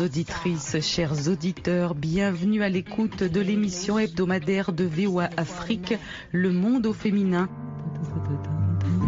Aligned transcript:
Chères 0.00 0.06
auditrices, 0.06 0.80
chers 0.80 1.28
auditeurs, 1.28 1.94
bienvenue 1.94 2.62
à 2.62 2.70
l'écoute 2.70 3.22
de 3.22 3.38
l'émission 3.38 3.98
hebdomadaire 3.98 4.72
de 4.72 4.84
VOA 4.84 5.28
Afrique, 5.36 5.92
Le 6.32 6.50
Monde 6.50 6.86
au 6.86 6.94
féminin. 6.94 7.50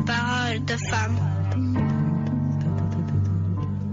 Parole 0.05 0.63
de 0.67 0.75
femme. 0.91 1.17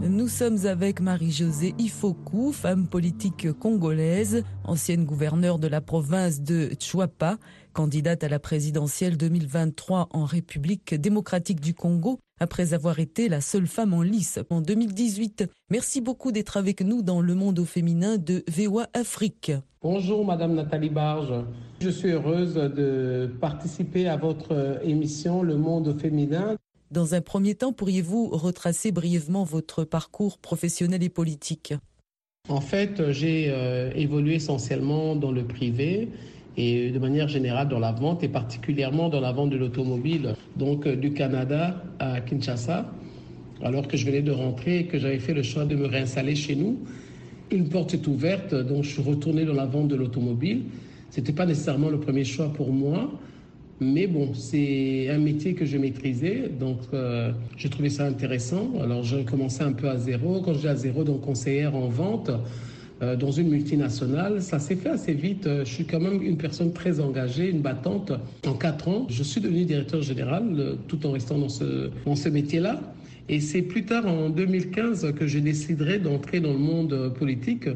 Nous 0.02 0.28
sommes 0.28 0.66
avec 0.66 1.00
Marie-Josée 1.00 1.74
Ifoku, 1.78 2.52
femme 2.52 2.86
politique 2.86 3.54
congolaise, 3.54 4.44
ancienne 4.66 5.06
gouverneure 5.06 5.58
de 5.58 5.70
la 5.70 5.80
province 5.80 6.42
de 6.42 6.72
Chuapa, 6.82 7.38
candidate 7.72 8.26
à 8.26 8.28
la 8.28 8.40
présidentielle 8.40 9.16
2023 9.16 10.10
en 10.12 10.26
République 10.26 10.96
démocratique 10.96 11.62
du 11.62 11.74
Congo, 11.74 12.20
après 12.40 12.74
avoir 12.74 13.00
été 13.00 13.30
la 13.30 13.42
seule 13.42 13.68
femme 13.68 13.94
en 13.94 14.02
lice 14.02 14.40
en 14.50 14.62
2018. 14.62 15.46
Merci 15.70 16.02
beaucoup 16.02 16.32
d'être 16.32 16.58
avec 16.58 16.82
nous 16.82 17.02
dans 17.02 17.22
le 17.22 17.36
monde 17.36 17.60
au 17.60 17.66
féminin 17.66 18.18
de 18.18 18.44
VOA 18.48 18.88
Afrique. 18.94 19.52
Bonjour 19.82 20.26
Madame 20.26 20.56
Nathalie 20.56 20.90
Barge. 20.90 21.34
Je 21.80 21.90
suis 21.90 22.10
heureuse 22.10 22.56
de 22.56 23.30
participer 23.40 24.08
à 24.08 24.18
votre 24.18 24.82
émission 24.84 25.42
Le 25.44 25.56
monde 25.56 25.88
au 25.88 25.94
féminin. 25.94 26.58
Dans 26.92 27.14
un 27.14 27.22
premier 27.22 27.56
temps, 27.56 27.72
pourriez-vous 27.72 28.30
retracer 28.30 28.92
brièvement 28.92 29.44
votre 29.44 29.84
parcours 29.84 30.40
professionnel 30.40 31.04
et 31.04 31.10
politique? 31.10 31.74
En 32.50 32.62
fait, 32.62 33.12
j'ai 33.12 33.50
euh, 33.50 33.92
évolué 33.94 34.36
essentiellement 34.36 35.16
dans 35.16 35.32
le 35.32 35.44
privé 35.46 36.10
et 36.60 36.92
de 36.92 37.00
manière 37.00 37.30
générale 37.30 37.70
dans 37.70 37.80
la 37.80 37.94
vente 37.94 38.22
et 38.22 38.28
particulièrement 38.28 39.08
dans 39.08 39.22
la 39.22 39.32
vente 39.32 39.50
de 39.50 39.56
l'automobile, 39.56 40.36
donc 40.58 40.86
euh, 40.86 40.98
du 40.98 41.14
Canada 41.14 41.82
à 42.00 42.20
Kinshasa, 42.20 42.92
alors 43.64 43.88
que 43.88 43.96
je 43.96 44.06
venais 44.06 44.22
de 44.22 44.32
rentrer 44.32 44.80
et 44.80 44.84
que 44.86 45.00
j'avais 45.00 45.20
fait 45.20 45.34
le 45.34 45.42
choix 45.42 45.64
de 45.64 45.76
me 45.76 45.88
réinstaller 45.88 46.36
chez 46.36 46.58
nous. 46.58 46.78
Une 47.50 47.70
porte 47.70 47.94
est 47.94 48.06
ouverte, 48.08 48.54
donc 48.54 48.84
je 48.84 48.90
suis 48.90 49.02
retourné 49.02 49.46
dans 49.46 49.54
la 49.54 49.66
vente 49.66 49.88
de 49.88 49.96
l'automobile. 49.96 50.64
Ce 51.12 51.22
n'était 51.22 51.32
pas 51.32 51.46
nécessairement 51.46 51.90
le 51.90 52.00
premier 52.00 52.26
choix 52.26 52.52
pour 52.52 52.74
moi, 52.74 53.10
mais 53.80 54.08
bon, 54.08 54.34
c'est 54.34 55.10
un 55.10 55.18
métier 55.18 55.54
que 55.54 55.64
je 55.66 55.78
maîtrisais, 55.78 56.52
donc 56.60 56.80
euh, 56.94 57.32
j'ai 57.56 57.70
trouvé 57.70 57.90
ça 57.90 58.06
intéressant. 58.06 58.74
Alors 58.82 59.04
j'ai 59.04 59.24
commencé 59.24 59.64
un 59.64 59.72
peu 59.72 59.88
à 59.88 59.98
zéro. 59.98 60.42
Quand 60.42 60.54
je 60.54 60.60
dis 60.60 60.68
à 60.68 60.76
zéro, 60.76 61.06
donc 61.06 61.22
conseillère 61.22 61.74
en 61.74 61.88
vente 61.88 62.32
euh, 63.02 63.16
dans 63.16 63.32
une 63.32 63.50
multinationale, 63.50 64.42
ça 64.42 64.60
s'est 64.60 64.76
fait 64.76 64.90
assez 64.90 65.14
vite. 65.14 65.48
Je 65.48 65.70
suis 65.70 65.86
quand 65.86 66.00
même 66.00 66.22
une 66.22 66.38
personne 66.38 66.74
très 66.74 67.00
engagée, 67.00 67.50
une 67.50 67.62
battante. 67.62 68.12
En 68.46 68.54
quatre 68.54 68.88
ans, 68.88 69.08
je 69.10 69.24
suis 69.24 69.40
devenu 69.40 69.64
directeur 69.66 70.02
général 70.02 70.44
euh, 70.58 70.76
tout 70.88 71.06
en 71.06 71.12
restant 71.12 71.38
dans 71.38 71.50
ce, 71.50 71.90
dans 72.06 72.16
ce 72.16 72.30
métier-là. 72.30 72.82
Et 73.30 73.40
c'est 73.40 73.62
plus 73.62 73.86
tard, 73.86 74.08
en 74.08 74.30
2015, 74.30 75.14
que 75.14 75.28
je 75.28 75.40
déciderai 75.40 76.00
d'entrer 76.00 76.40
dans 76.40 76.52
le 76.52 76.60
monde 76.60 77.14
politique. 77.18 77.70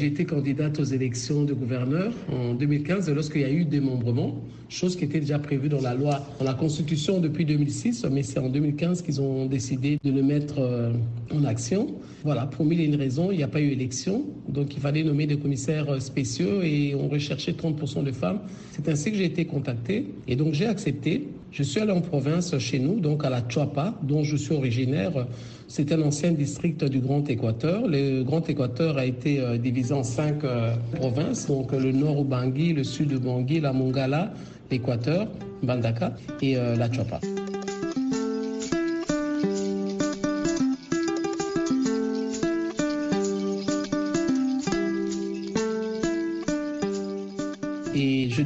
Été 0.00 0.24
candidate 0.24 0.78
aux 0.78 0.84
élections 0.84 1.42
de 1.42 1.52
gouverneur 1.52 2.12
en 2.30 2.54
2015 2.54 3.10
lorsqu'il 3.10 3.40
y 3.40 3.44
a 3.44 3.50
eu 3.50 3.64
démembrement, 3.64 4.44
chose 4.68 4.94
qui 4.94 5.04
était 5.04 5.18
déjà 5.18 5.40
prévue 5.40 5.68
dans 5.68 5.80
la 5.80 5.94
loi, 5.94 6.24
dans 6.38 6.44
la 6.44 6.54
Constitution 6.54 7.18
depuis 7.18 7.44
2006, 7.44 8.06
mais 8.08 8.22
c'est 8.22 8.38
en 8.38 8.48
2015 8.48 9.02
qu'ils 9.02 9.20
ont 9.20 9.46
décidé 9.46 9.98
de 10.04 10.12
le 10.12 10.22
mettre 10.22 10.60
euh, 10.60 10.92
en 11.34 11.42
action. 11.44 11.96
Voilà, 12.22 12.46
pour 12.46 12.64
mille 12.64 12.80
et 12.80 12.84
une 12.84 12.94
raisons, 12.94 13.32
il 13.32 13.38
n'y 13.38 13.42
a 13.42 13.48
pas 13.48 13.60
eu 13.60 13.70
élection, 13.70 14.24
donc 14.48 14.76
il 14.76 14.80
fallait 14.80 15.02
nommer 15.02 15.26
des 15.26 15.36
commissaires 15.36 16.00
spéciaux 16.00 16.62
et 16.62 16.94
on 16.94 17.08
recherchait 17.08 17.52
30% 17.52 18.04
de 18.04 18.12
femmes. 18.12 18.38
C'est 18.70 18.88
ainsi 18.88 19.10
que 19.10 19.16
j'ai 19.16 19.24
été 19.24 19.46
contactée 19.46 20.06
et 20.28 20.36
donc 20.36 20.54
j'ai 20.54 20.66
accepté. 20.66 21.26
Je 21.50 21.62
suis 21.62 21.80
allé 21.80 21.92
en 21.92 22.00
province 22.00 22.56
chez 22.58 22.78
nous, 22.78 23.00
donc 23.00 23.24
à 23.24 23.30
la 23.30 23.42
Chuapa, 23.48 23.94
dont 24.02 24.22
je 24.22 24.36
suis 24.36 24.54
originaire. 24.54 25.26
C'est 25.66 25.92
un 25.92 26.02
ancien 26.02 26.32
district 26.32 26.84
du 26.84 27.00
Grand 27.00 27.28
Équateur. 27.28 27.86
Le 27.86 28.22
Grand 28.22 28.48
Équateur 28.48 28.96
a 28.96 29.04
été 29.04 29.40
euh, 29.40 29.58
divisé 29.58 29.92
en 29.92 30.02
cinq 30.02 30.44
euh, 30.44 30.74
provinces, 30.94 31.46
donc 31.46 31.72
le 31.72 31.92
nord 31.92 32.18
au 32.18 32.24
Bangui, 32.24 32.72
le 32.72 32.84
sud 32.84 33.12
au 33.12 33.20
Bangui, 33.20 33.60
la 33.60 33.72
Mongala, 33.72 34.32
l'Équateur, 34.70 35.28
Bandaka 35.62 36.14
et 36.40 36.56
euh, 36.56 36.76
la 36.76 36.90
Chuapa. 36.90 37.20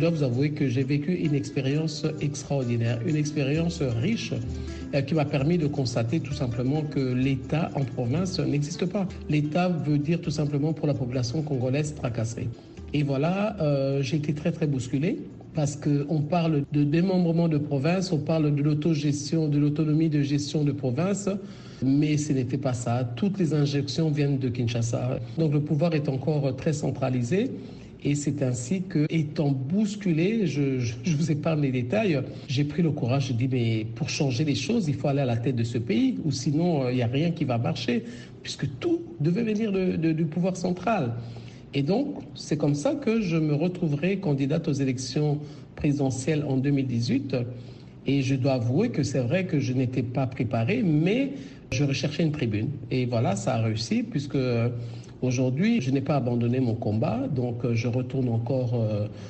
Dois 0.02 0.10
vous 0.10 0.24
avouer 0.24 0.50
que 0.50 0.68
j'ai 0.68 0.82
vécu 0.82 1.14
une 1.14 1.34
expérience 1.34 2.04
extraordinaire, 2.20 2.98
une 3.06 3.14
expérience 3.14 3.80
riche 3.82 4.32
euh, 4.94 5.00
qui 5.00 5.14
m'a 5.14 5.24
permis 5.24 5.58
de 5.58 5.68
constater 5.68 6.18
tout 6.18 6.32
simplement 6.32 6.82
que 6.82 6.98
l'État 6.98 7.70
en 7.76 7.84
province 7.84 8.40
n'existe 8.40 8.84
pas. 8.86 9.06
L'État 9.30 9.68
veut 9.68 9.98
dire 9.98 10.20
tout 10.20 10.32
simplement 10.32 10.72
pour 10.72 10.88
la 10.88 10.94
population 10.94 11.42
congolaise 11.42 11.94
tracassée. 11.94 12.48
Et 12.92 13.04
voilà, 13.04 13.56
euh, 13.60 14.02
j'ai 14.02 14.16
été 14.16 14.34
très 14.34 14.50
très 14.50 14.66
bousculé 14.66 15.20
parce 15.54 15.76
qu'on 15.76 16.20
parle 16.20 16.64
de 16.72 16.82
démembrement 16.82 17.46
de 17.46 17.58
province, 17.58 18.10
on 18.10 18.18
parle 18.18 18.52
de 18.52 18.60
l'autogestion, 18.60 19.46
de 19.46 19.58
l'autonomie 19.58 20.08
de 20.08 20.22
gestion 20.22 20.64
de 20.64 20.72
province, 20.72 21.28
mais 21.80 22.16
ce 22.16 22.32
n'était 22.32 22.58
pas 22.58 22.72
ça. 22.72 23.08
Toutes 23.14 23.38
les 23.38 23.54
injections 23.54 24.10
viennent 24.10 24.38
de 24.38 24.48
Kinshasa. 24.48 25.20
Donc 25.38 25.52
le 25.52 25.60
pouvoir 25.60 25.94
est 25.94 26.08
encore 26.08 26.56
très 26.56 26.72
centralisé. 26.72 27.52
Et 28.04 28.14
c'est 28.16 28.42
ainsi 28.42 28.82
que, 28.82 29.06
étant 29.10 29.50
bousculé, 29.50 30.46
je, 30.46 30.92
vous 31.12 31.30
épargne 31.30 31.60
les 31.60 31.70
détails, 31.70 32.20
j'ai 32.48 32.64
pris 32.64 32.82
le 32.82 32.90
courage, 32.90 33.28
je 33.28 33.32
dis, 33.32 33.48
mais 33.48 33.86
pour 33.94 34.08
changer 34.08 34.44
les 34.44 34.56
choses, 34.56 34.88
il 34.88 34.94
faut 34.94 35.08
aller 35.08 35.20
à 35.20 35.24
la 35.24 35.36
tête 35.36 35.54
de 35.54 35.62
ce 35.62 35.78
pays, 35.78 36.18
ou 36.24 36.32
sinon, 36.32 36.88
il 36.88 36.96
n'y 36.96 37.02
a 37.02 37.06
rien 37.06 37.30
qui 37.30 37.44
va 37.44 37.58
marcher, 37.58 38.02
puisque 38.42 38.66
tout 38.80 39.02
devait 39.20 39.44
venir 39.44 39.70
de, 39.70 40.12
du 40.12 40.24
pouvoir 40.24 40.56
central. 40.56 41.14
Et 41.74 41.82
donc, 41.82 42.16
c'est 42.34 42.56
comme 42.56 42.74
ça 42.74 42.94
que 42.94 43.20
je 43.20 43.36
me 43.36 43.54
retrouverai 43.54 44.18
candidate 44.18 44.66
aux 44.66 44.72
élections 44.72 45.38
présidentielles 45.76 46.44
en 46.46 46.56
2018. 46.56 47.36
Et 48.06 48.22
je 48.22 48.34
dois 48.34 48.54
avouer 48.54 48.90
que 48.90 49.04
c'est 49.04 49.20
vrai 49.20 49.46
que 49.46 49.60
je 49.60 49.72
n'étais 49.72 50.02
pas 50.02 50.26
préparée, 50.26 50.82
mais 50.82 51.32
je 51.70 51.84
recherchais 51.84 52.24
une 52.24 52.32
tribune. 52.32 52.70
Et 52.90 53.06
voilà, 53.06 53.36
ça 53.36 53.54
a 53.54 53.62
réussi, 53.62 54.02
puisque 54.02 54.36
Aujourd'hui, 55.22 55.80
je 55.80 55.90
n'ai 55.90 56.00
pas 56.00 56.16
abandonné 56.16 56.58
mon 56.58 56.74
combat, 56.74 57.20
donc 57.34 57.64
je 57.72 57.86
retourne 57.86 58.28
encore 58.28 58.74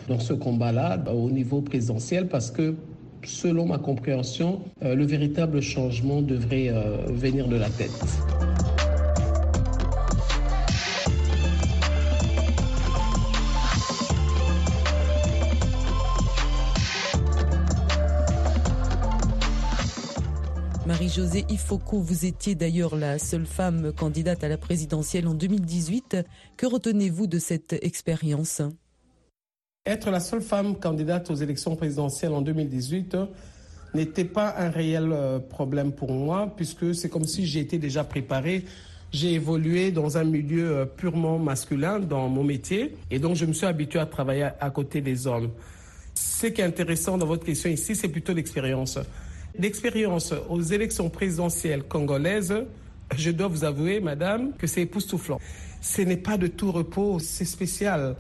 dans 0.08 0.18
ce 0.18 0.32
combat-là 0.32 0.98
au 1.14 1.30
niveau 1.30 1.60
présidentiel 1.60 2.28
parce 2.28 2.50
que 2.50 2.74
selon 3.24 3.66
ma 3.66 3.78
compréhension, 3.78 4.60
le 4.80 5.04
véritable 5.04 5.60
changement 5.60 6.22
devrait 6.22 6.72
venir 7.08 7.46
de 7.46 7.56
la 7.56 7.68
tête. 7.68 8.41
Marie-Josée 21.02 21.44
Ifoku, 21.48 22.00
vous 22.00 22.26
étiez 22.26 22.54
d'ailleurs 22.54 22.94
la 22.94 23.18
seule 23.18 23.44
femme 23.44 23.92
candidate 23.92 24.44
à 24.44 24.48
la 24.48 24.56
présidentielle 24.56 25.26
en 25.26 25.34
2018. 25.34 26.18
Que 26.56 26.64
retenez-vous 26.64 27.26
de 27.26 27.40
cette 27.40 27.72
expérience? 27.82 28.62
Être 29.84 30.12
la 30.12 30.20
seule 30.20 30.42
femme 30.42 30.76
candidate 30.76 31.28
aux 31.28 31.34
élections 31.34 31.74
présidentielles 31.74 32.30
en 32.30 32.40
2018 32.40 33.16
n'était 33.94 34.24
pas 34.24 34.54
un 34.56 34.70
réel 34.70 35.12
problème 35.50 35.90
pour 35.90 36.12
moi, 36.12 36.52
puisque 36.56 36.94
c'est 36.94 37.08
comme 37.08 37.24
si 37.24 37.46
j'étais 37.46 37.78
déjà 37.78 38.04
préparée. 38.04 38.64
J'ai 39.10 39.32
évolué 39.32 39.90
dans 39.90 40.18
un 40.18 40.24
milieu 40.24 40.88
purement 40.96 41.36
masculin 41.36 41.98
dans 41.98 42.28
mon 42.28 42.44
métier, 42.44 42.94
et 43.10 43.18
donc 43.18 43.34
je 43.34 43.44
me 43.44 43.52
suis 43.52 43.66
habitué 43.66 43.98
à 43.98 44.06
travailler 44.06 44.50
à 44.60 44.70
côté 44.70 45.00
des 45.00 45.26
hommes. 45.26 45.50
Ce 46.14 46.46
qui 46.46 46.60
est 46.60 46.64
intéressant 46.64 47.18
dans 47.18 47.26
votre 47.26 47.44
question 47.44 47.70
ici, 47.70 47.96
c'est 47.96 48.06
plutôt 48.06 48.34
l'expérience. 48.34 49.00
L'expérience 49.58 50.32
aux 50.48 50.62
élections 50.62 51.10
présidentielles 51.10 51.82
congolaises, 51.82 52.54
je 53.16 53.30
dois 53.30 53.48
vous 53.48 53.64
avouer, 53.64 54.00
madame, 54.00 54.52
que 54.56 54.66
c'est 54.66 54.82
époustouflant. 54.82 55.38
Ce 55.80 56.00
n'est 56.02 56.16
pas 56.16 56.38
de 56.38 56.46
tout 56.46 56.72
repos, 56.72 57.18
c'est 57.18 57.44
spécial. 57.44 58.16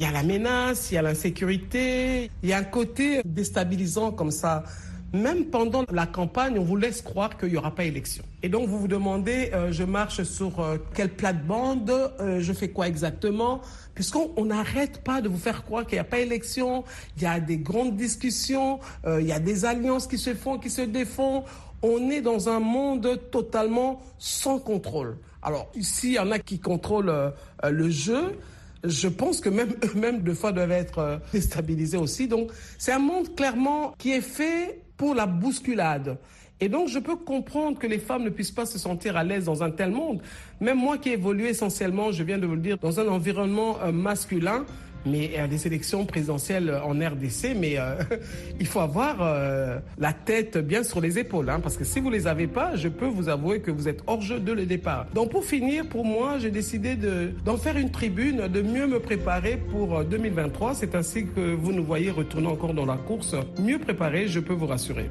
Il 0.00 0.06
y 0.06 0.08
a 0.08 0.12
la 0.12 0.24
menace, 0.24 0.90
il 0.90 0.94
y 0.94 0.98
a 0.98 1.02
l'insécurité, 1.02 2.30
il 2.42 2.48
y 2.48 2.52
a 2.52 2.58
un 2.58 2.64
côté 2.64 3.20
déstabilisant 3.24 4.10
comme 4.10 4.32
ça. 4.32 4.64
Même 5.12 5.46
pendant 5.46 5.84
la 5.90 6.06
campagne, 6.06 6.58
on 6.58 6.64
vous 6.64 6.76
laisse 6.76 7.02
croire 7.02 7.36
qu'il 7.36 7.50
n'y 7.50 7.56
aura 7.56 7.74
pas 7.74 7.84
élection. 7.84 8.24
Et 8.42 8.48
donc 8.48 8.68
vous 8.68 8.78
vous 8.78 8.88
demandez, 8.88 9.50
euh, 9.52 9.70
je 9.70 9.84
marche 9.84 10.22
sur 10.22 10.60
euh, 10.60 10.78
quelle 10.94 11.10
plate-bande, 11.10 11.90
euh, 11.90 12.40
je 12.40 12.52
fais 12.52 12.68
quoi 12.68 12.88
exactement? 12.88 13.60
Puisqu'on 13.94 14.44
n'arrête 14.44 15.02
pas 15.02 15.20
de 15.20 15.28
vous 15.28 15.38
faire 15.38 15.64
croire 15.64 15.86
qu'il 15.86 15.96
n'y 15.96 16.00
a 16.00 16.04
pas 16.04 16.20
élection, 16.20 16.84
il 17.16 17.24
y 17.24 17.26
a 17.26 17.40
des 17.40 17.58
grandes 17.58 17.96
discussions, 17.96 18.80
il 19.06 19.26
y 19.26 19.32
a 19.32 19.38
des 19.38 19.66
alliances 19.66 20.06
qui 20.06 20.16
se 20.16 20.32
font, 20.32 20.58
qui 20.58 20.70
se 20.70 20.80
défont. 20.80 21.44
On 21.82 22.08
est 22.08 22.22
dans 22.22 22.48
un 22.48 22.58
monde 22.58 23.20
totalement 23.30 24.00
sans 24.18 24.58
contrôle. 24.58 25.18
Alors 25.42 25.70
ici, 25.74 26.08
il 26.08 26.14
y 26.14 26.18
en 26.18 26.30
a 26.30 26.38
qui 26.38 26.58
contrôlent 26.58 27.34
le 27.62 27.90
jeu, 27.90 28.38
je 28.84 29.08
pense 29.08 29.40
que 29.40 29.48
même 29.48 29.74
eux-mêmes, 29.84 30.22
deux 30.22 30.34
fois, 30.34 30.52
doivent 30.52 30.72
être 30.72 30.98
euh, 30.98 31.18
déstabilisés 31.32 31.96
aussi. 31.96 32.28
Donc, 32.28 32.50
c'est 32.78 32.92
un 32.92 32.98
monde 32.98 33.34
clairement 33.34 33.94
qui 33.98 34.12
est 34.12 34.20
fait 34.20 34.80
pour 35.02 35.16
la 35.16 35.26
bousculade. 35.26 36.16
Et 36.60 36.68
donc, 36.68 36.86
je 36.86 37.00
peux 37.00 37.16
comprendre 37.16 37.76
que 37.76 37.88
les 37.88 37.98
femmes 37.98 38.22
ne 38.22 38.30
puissent 38.30 38.52
pas 38.52 38.66
se 38.66 38.78
sentir 38.78 39.16
à 39.16 39.24
l'aise 39.24 39.46
dans 39.46 39.64
un 39.64 39.72
tel 39.72 39.90
monde. 39.90 40.22
Même 40.60 40.78
moi 40.78 40.96
qui 40.96 41.08
ai 41.08 41.14
évolué 41.14 41.48
essentiellement, 41.48 42.12
je 42.12 42.22
viens 42.22 42.38
de 42.38 42.46
vous 42.46 42.54
le 42.54 42.60
dire, 42.60 42.78
dans 42.78 43.00
un 43.00 43.08
environnement 43.08 43.78
euh, 43.82 43.90
masculin, 43.90 44.64
mais 45.06 45.36
a 45.38 45.48
des 45.48 45.66
élections 45.66 46.04
présidentielles 46.04 46.70
en 46.84 46.92
RDC, 46.92 47.54
mais 47.56 47.78
euh, 47.78 47.94
il 48.60 48.66
faut 48.66 48.80
avoir 48.80 49.16
euh, 49.20 49.78
la 49.98 50.12
tête 50.12 50.58
bien 50.58 50.82
sur 50.82 51.00
les 51.00 51.18
épaules, 51.18 51.50
hein, 51.50 51.60
parce 51.60 51.76
que 51.76 51.84
si 51.84 52.00
vous 52.00 52.10
les 52.10 52.26
avez 52.26 52.46
pas, 52.46 52.76
je 52.76 52.88
peux 52.88 53.06
vous 53.06 53.28
avouer 53.28 53.60
que 53.60 53.70
vous 53.70 53.88
êtes 53.88 54.02
hors 54.06 54.20
jeu 54.20 54.40
de 54.40 54.52
le 54.52 54.66
départ. 54.66 55.06
Donc 55.14 55.30
pour 55.30 55.44
finir, 55.44 55.88
pour 55.88 56.04
moi, 56.04 56.38
j'ai 56.38 56.50
décidé 56.50 56.96
d'en 57.44 57.56
faire 57.56 57.76
une 57.76 57.90
tribune, 57.90 58.48
de 58.48 58.62
mieux 58.62 58.86
me 58.86 59.00
préparer 59.00 59.58
pour 59.70 60.04
2023. 60.04 60.70
Euh, 60.70 60.74
C'est 60.74 60.94
ainsi 60.94 61.26
que 61.26 61.54
vous 61.54 61.72
nous 61.72 61.84
voyez 61.84 62.10
retourner 62.10 62.48
encore 62.48 62.74
dans 62.74 62.86
la 62.86 62.96
course, 62.96 63.34
mieux 63.58 63.78
préparé, 63.78 64.28
je 64.28 64.40
peux 64.40 64.54
vous 64.54 64.66
rassurer. 64.66 65.10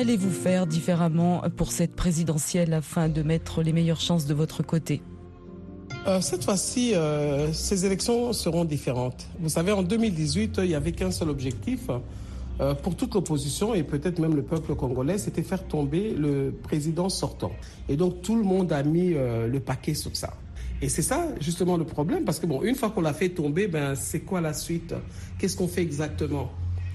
Qu'allez-vous 0.00 0.30
faire 0.30 0.66
différemment 0.66 1.42
pour 1.58 1.72
cette 1.72 1.94
présidentielle 1.94 2.72
afin 2.72 3.10
de 3.10 3.22
mettre 3.22 3.60
les 3.60 3.74
meilleures 3.74 4.00
chances 4.00 4.24
de 4.24 4.32
votre 4.32 4.62
côté 4.62 5.02
euh, 6.06 6.22
cette 6.22 6.42
fois-ci, 6.42 6.94
euh, 6.94 7.52
ces 7.52 7.84
élections 7.84 8.32
seront 8.32 8.64
différentes. 8.64 9.26
Vous 9.40 9.50
savez, 9.50 9.72
en 9.72 9.82
2018, 9.82 10.60
il 10.62 10.68
n'y 10.68 10.74
avait 10.74 10.92
qu'un 10.92 11.10
seul 11.10 11.28
objectif 11.28 11.90
euh, 12.60 12.72
pour 12.72 12.96
toute 12.96 13.12
l'opposition 13.12 13.74
et 13.74 13.82
peut-être 13.82 14.18
même 14.20 14.34
le 14.34 14.42
peuple 14.42 14.74
congolais, 14.74 15.18
c'était 15.18 15.42
faire 15.42 15.68
tomber 15.68 16.14
le 16.14 16.54
président 16.62 17.10
sortant. 17.10 17.52
Et 17.90 17.96
donc 17.96 18.22
tout 18.22 18.36
le 18.36 18.42
monde 18.42 18.72
a 18.72 18.82
mis 18.82 19.10
le 19.10 19.60
paquet 19.60 19.92
sur 19.92 20.16
ça. 20.16 20.32
Et 20.80 20.88
c'est 20.88 21.02
ça 21.02 21.28
justement 21.42 21.76
le 21.76 21.84
problème, 21.84 22.24
parce 22.24 22.38
que 22.38 22.46
bon, 22.46 22.62
une 22.62 22.74
fois 22.74 22.88
qu'on 22.88 23.02
l'a 23.02 23.12
fait 23.12 23.28
tomber, 23.28 23.68
ben 23.68 23.94
c'est 23.94 24.20
quoi 24.20 24.40
la 24.40 24.54
suite? 24.54 24.94
Qu'est-ce 25.38 25.58
qu'on 25.58 25.68
fait 25.68 25.82
exactement? 25.82 26.50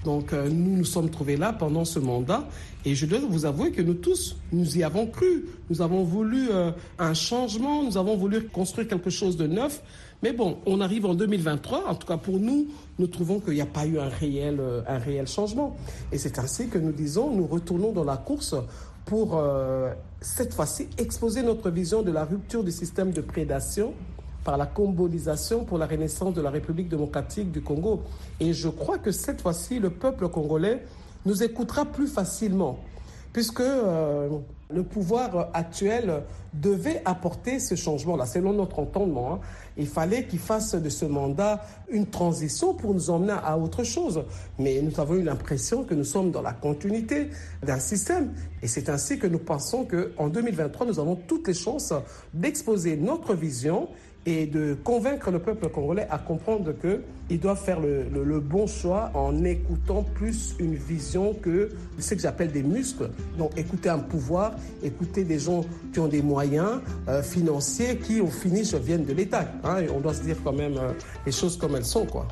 Donc 0.06 0.32
euh, 0.32 0.48
nous 0.48 0.76
nous 0.76 0.84
sommes 0.84 1.10
trouvés 1.10 1.36
là 1.36 1.52
pendant 1.52 1.84
ce 1.84 1.98
mandat 1.98 2.48
et 2.84 2.94
je 2.94 3.06
dois 3.06 3.18
vous 3.28 3.44
avouer 3.44 3.72
que 3.72 3.82
nous 3.82 3.94
tous, 3.94 4.36
nous 4.52 4.78
y 4.78 4.84
avons 4.84 5.08
cru. 5.08 5.46
Nous 5.68 5.82
avons 5.82 6.04
voulu 6.04 6.48
euh, 6.50 6.70
un 7.00 7.12
changement, 7.12 7.82
nous 7.82 7.98
avons 7.98 8.16
voulu 8.16 8.46
construire 8.46 8.86
quelque 8.86 9.10
chose 9.10 9.36
de 9.36 9.48
neuf. 9.48 9.82
Mais 10.22 10.32
bon, 10.32 10.58
on 10.64 10.80
arrive 10.80 11.06
en 11.06 11.14
2023, 11.14 11.88
en 11.88 11.94
tout 11.96 12.06
cas 12.06 12.18
pour 12.18 12.38
nous, 12.38 12.68
nous 13.00 13.08
trouvons 13.08 13.40
qu'il 13.40 13.54
n'y 13.54 13.60
a 13.60 13.66
pas 13.66 13.84
eu 13.84 13.98
un 13.98 14.08
réel, 14.08 14.58
euh, 14.60 14.82
un 14.86 14.98
réel 14.98 15.26
changement. 15.26 15.76
Et 16.12 16.18
c'est 16.18 16.38
ainsi 16.38 16.68
que 16.68 16.78
nous 16.78 16.92
disons, 16.92 17.32
nous 17.32 17.46
retournons 17.46 17.90
dans 17.90 18.04
la 18.04 18.16
course 18.16 18.54
pour 19.04 19.40
cette 20.20 20.52
fois-ci 20.52 20.88
exposer 20.98 21.44
notre 21.44 21.70
vision 21.70 22.02
de 22.02 22.10
la 22.10 22.24
rupture 22.24 22.64
du 22.64 22.72
système 22.72 23.12
de 23.12 23.20
prédation 23.20 23.94
par 24.46 24.56
la 24.56 24.66
combolisation 24.66 25.64
pour 25.64 25.76
la 25.76 25.86
renaissance 25.86 26.32
de 26.32 26.40
la 26.40 26.50
République 26.50 26.88
démocratique 26.88 27.50
du 27.50 27.62
Congo. 27.62 28.04
Et 28.38 28.52
je 28.52 28.68
crois 28.68 28.96
que 28.96 29.10
cette 29.10 29.40
fois-ci, 29.40 29.80
le 29.80 29.90
peuple 29.90 30.28
congolais 30.28 30.84
nous 31.24 31.42
écoutera 31.42 31.84
plus 31.84 32.06
facilement, 32.06 32.78
puisque 33.32 33.58
euh, 33.58 34.28
le 34.70 34.84
pouvoir 34.84 35.50
actuel 35.52 36.22
devait 36.54 37.02
apporter 37.04 37.58
ce 37.58 37.74
changement-là, 37.74 38.24
selon 38.24 38.52
notre 38.52 38.78
entendement. 38.78 39.34
Hein. 39.34 39.40
Il 39.76 39.88
fallait 39.88 40.26
qu'il 40.26 40.38
fasse 40.38 40.76
de 40.76 40.88
ce 40.88 41.04
mandat 41.04 41.60
une 41.90 42.06
transition 42.06 42.72
pour 42.72 42.94
nous 42.94 43.10
emmener 43.10 43.34
à 43.44 43.58
autre 43.58 43.82
chose. 43.82 44.22
Mais 44.60 44.80
nous 44.80 45.00
avons 45.00 45.16
eu 45.16 45.22
l'impression 45.22 45.82
que 45.82 45.94
nous 45.94 46.04
sommes 46.04 46.30
dans 46.30 46.42
la 46.42 46.52
continuité 46.52 47.30
d'un 47.64 47.80
système. 47.80 48.32
Et 48.62 48.68
c'est 48.68 48.88
ainsi 48.88 49.18
que 49.18 49.26
nous 49.26 49.40
pensons 49.40 49.84
qu'en 49.84 50.28
2023, 50.28 50.86
nous 50.86 51.00
avons 51.00 51.16
toutes 51.16 51.48
les 51.48 51.54
chances 51.54 51.92
d'exposer 52.32 52.96
notre 52.96 53.34
vision 53.34 53.88
et 54.26 54.46
de 54.46 54.76
convaincre 54.82 55.30
le 55.30 55.38
peuple 55.38 55.68
congolais 55.68 56.06
à 56.10 56.18
comprendre 56.18 56.74
qu'il 56.80 57.40
doit 57.40 57.54
faire 57.54 57.80
le, 57.80 58.04
le, 58.12 58.40
bon 58.40 58.66
choix 58.66 59.10
en 59.14 59.44
écoutant 59.44 60.02
plus 60.02 60.56
une 60.58 60.74
vision 60.74 61.32
que 61.32 61.70
ce 61.98 62.14
que 62.14 62.20
j'appelle 62.20 62.50
des 62.50 62.64
muscles. 62.64 63.08
Donc 63.38 63.56
écouter 63.56 63.88
un 63.88 64.00
pouvoir, 64.00 64.52
écouter 64.82 65.24
des 65.24 65.38
gens 65.38 65.64
qui 65.92 66.00
ont 66.00 66.08
des 66.08 66.22
moyens 66.22 66.80
euh, 67.08 67.22
financiers 67.22 67.98
qui 67.98 68.20
au 68.20 68.26
finish 68.26 68.74
viennent 68.74 69.04
de 69.04 69.12
l'État. 69.12 69.46
Hein, 69.62 69.84
on 69.94 70.00
doit 70.00 70.14
se 70.14 70.22
dire 70.22 70.36
quand 70.42 70.52
même 70.52 70.76
euh, 70.76 70.92
les 71.24 71.32
choses 71.32 71.56
comme 71.56 71.76
elles 71.76 71.84
sont. 71.84 72.04
quoi. 72.04 72.26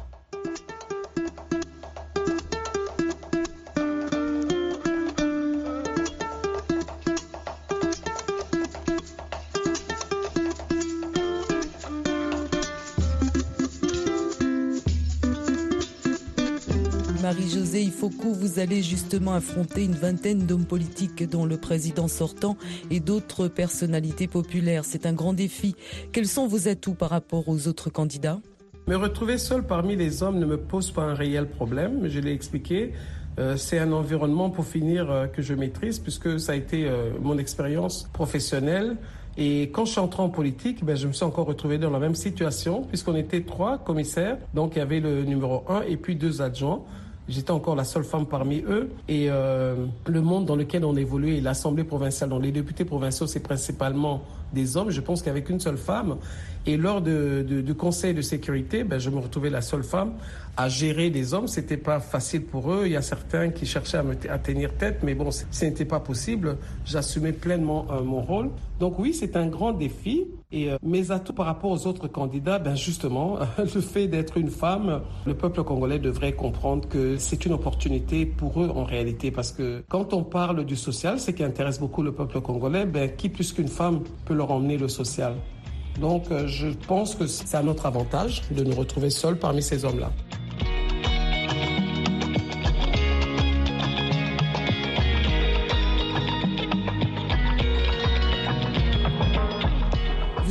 Ifoku, 18.04 18.34
vous 18.34 18.58
allez 18.58 18.82
justement 18.82 19.32
affronter 19.32 19.82
une 19.82 19.94
vingtaine 19.94 20.40
d'hommes 20.40 20.66
politiques, 20.66 21.26
dont 21.26 21.46
le 21.46 21.56
président 21.56 22.06
sortant 22.06 22.58
et 22.90 23.00
d'autres 23.00 23.48
personnalités 23.48 24.26
populaires. 24.26 24.84
C'est 24.84 25.06
un 25.06 25.14
grand 25.14 25.32
défi. 25.32 25.74
Quels 26.12 26.26
sont 26.26 26.46
vos 26.46 26.68
atouts 26.68 26.92
par 26.92 27.08
rapport 27.08 27.48
aux 27.48 27.66
autres 27.66 27.88
candidats? 27.88 28.40
Me 28.88 28.96
retrouver 28.96 29.38
seul 29.38 29.66
parmi 29.66 29.96
les 29.96 30.22
hommes 30.22 30.38
ne 30.38 30.44
me 30.44 30.58
pose 30.58 30.90
pas 30.90 31.00
un 31.00 31.14
réel 31.14 31.48
problème. 31.48 32.06
Je 32.06 32.20
l'ai 32.20 32.32
expliqué. 32.32 32.92
Euh, 33.38 33.56
c'est 33.56 33.78
un 33.78 33.92
environnement, 33.92 34.50
pour 34.50 34.66
finir, 34.66 35.10
euh, 35.10 35.26
que 35.26 35.40
je 35.40 35.54
maîtrise, 35.54 35.98
puisque 35.98 36.38
ça 36.38 36.52
a 36.52 36.56
été 36.56 36.86
euh, 36.86 37.08
mon 37.22 37.38
expérience 37.38 38.10
professionnelle. 38.12 38.98
Et 39.38 39.70
quand 39.72 39.86
je 39.86 39.92
suis 39.92 40.00
entré 40.00 40.22
en 40.22 40.28
politique, 40.28 40.84
ben, 40.84 40.94
je 40.94 41.06
me 41.06 41.12
suis 41.14 41.24
encore 41.24 41.46
retrouvé 41.46 41.78
dans 41.78 41.90
la 41.90 42.00
même 42.00 42.14
situation, 42.14 42.82
puisqu'on 42.82 43.16
était 43.16 43.40
trois 43.40 43.78
commissaires. 43.78 44.36
Donc, 44.52 44.76
il 44.76 44.80
y 44.80 44.82
avait 44.82 45.00
le 45.00 45.22
numéro 45.22 45.64
un 45.68 45.80
et 45.82 45.96
puis 45.96 46.16
deux 46.16 46.42
adjoints. 46.42 46.82
J'étais 47.26 47.52
encore 47.52 47.74
la 47.74 47.84
seule 47.84 48.04
femme 48.04 48.26
parmi 48.26 48.60
eux. 48.60 48.90
Et 49.08 49.28
euh, 49.30 49.86
le 50.06 50.20
monde 50.20 50.44
dans 50.44 50.56
lequel 50.56 50.84
on 50.84 50.94
évolue, 50.94 51.40
l'Assemblée 51.40 51.84
provinciale, 51.84 52.28
dont 52.28 52.38
les 52.38 52.52
députés 52.52 52.84
provinciaux, 52.84 53.26
c'est 53.26 53.40
principalement 53.40 54.22
des 54.52 54.76
hommes. 54.76 54.90
Je 54.90 55.00
pense 55.00 55.22
qu'avec 55.22 55.48
une 55.48 55.60
seule 55.60 55.78
femme. 55.78 56.16
Et 56.66 56.76
lors 56.76 57.02
de, 57.02 57.42
du 57.42 57.74
Conseil 57.74 58.14
de 58.14 58.22
sécurité, 58.22 58.84
ben, 58.84 58.98
je 58.98 59.10
me 59.10 59.18
retrouvais 59.18 59.50
la 59.50 59.60
seule 59.60 59.84
femme 59.84 60.12
à 60.56 60.68
gérer 60.68 61.10
des 61.10 61.34
hommes. 61.34 61.48
C'était 61.48 61.76
pas 61.76 62.00
facile 62.00 62.44
pour 62.44 62.72
eux. 62.72 62.82
Il 62.86 62.92
y 62.92 62.96
a 62.96 63.02
certains 63.02 63.50
qui 63.50 63.66
cherchaient 63.66 63.98
à, 63.98 64.02
me 64.02 64.14
tenir 64.14 64.74
tête, 64.74 65.00
mais 65.02 65.14
bon, 65.14 65.30
ce 65.30 65.64
n'était 65.64 65.84
pas 65.84 66.00
possible. 66.00 66.56
J'assumais 66.84 67.32
pleinement 67.32 67.86
euh, 67.90 68.02
mon 68.02 68.22
rôle. 68.22 68.50
Donc 68.80 68.98
oui, 68.98 69.12
c'est 69.12 69.36
un 69.36 69.46
grand 69.46 69.72
défi. 69.72 70.26
Et 70.54 70.70
euh, 70.70 70.78
mes 70.84 71.10
atouts 71.10 71.32
par 71.32 71.46
rapport 71.46 71.72
aux 71.72 71.86
autres 71.88 72.06
candidats, 72.06 72.60
ben 72.60 72.76
justement, 72.76 73.38
le 73.58 73.80
fait 73.80 74.06
d'être 74.06 74.36
une 74.36 74.50
femme, 74.50 75.02
le 75.26 75.34
peuple 75.34 75.64
congolais 75.64 75.98
devrait 75.98 76.32
comprendre 76.32 76.88
que 76.88 77.16
c'est 77.18 77.44
une 77.44 77.52
opportunité 77.52 78.24
pour 78.24 78.62
eux 78.62 78.70
en 78.72 78.84
réalité, 78.84 79.32
parce 79.32 79.50
que 79.50 79.82
quand 79.88 80.14
on 80.14 80.22
parle 80.22 80.64
du 80.64 80.76
social, 80.76 81.18
ce 81.18 81.32
qui 81.32 81.42
intéresse 81.42 81.80
beaucoup 81.80 82.02
le 82.02 82.12
peuple 82.12 82.40
congolais, 82.40 82.86
ben 82.86 83.10
qui 83.10 83.28
plus 83.28 83.52
qu'une 83.52 83.66
femme 83.66 84.02
peut 84.26 84.34
leur 84.34 84.52
emmener 84.52 84.78
le 84.78 84.86
social. 84.86 85.34
Donc 86.00 86.30
euh, 86.30 86.46
je 86.46 86.68
pense 86.68 87.16
que 87.16 87.26
c'est 87.26 87.56
à 87.56 87.62
notre 87.64 87.86
avantage 87.86 88.42
de 88.52 88.62
nous 88.62 88.76
retrouver 88.76 89.10
seuls 89.10 89.38
parmi 89.38 89.60
ces 89.60 89.84
hommes-là. 89.84 90.12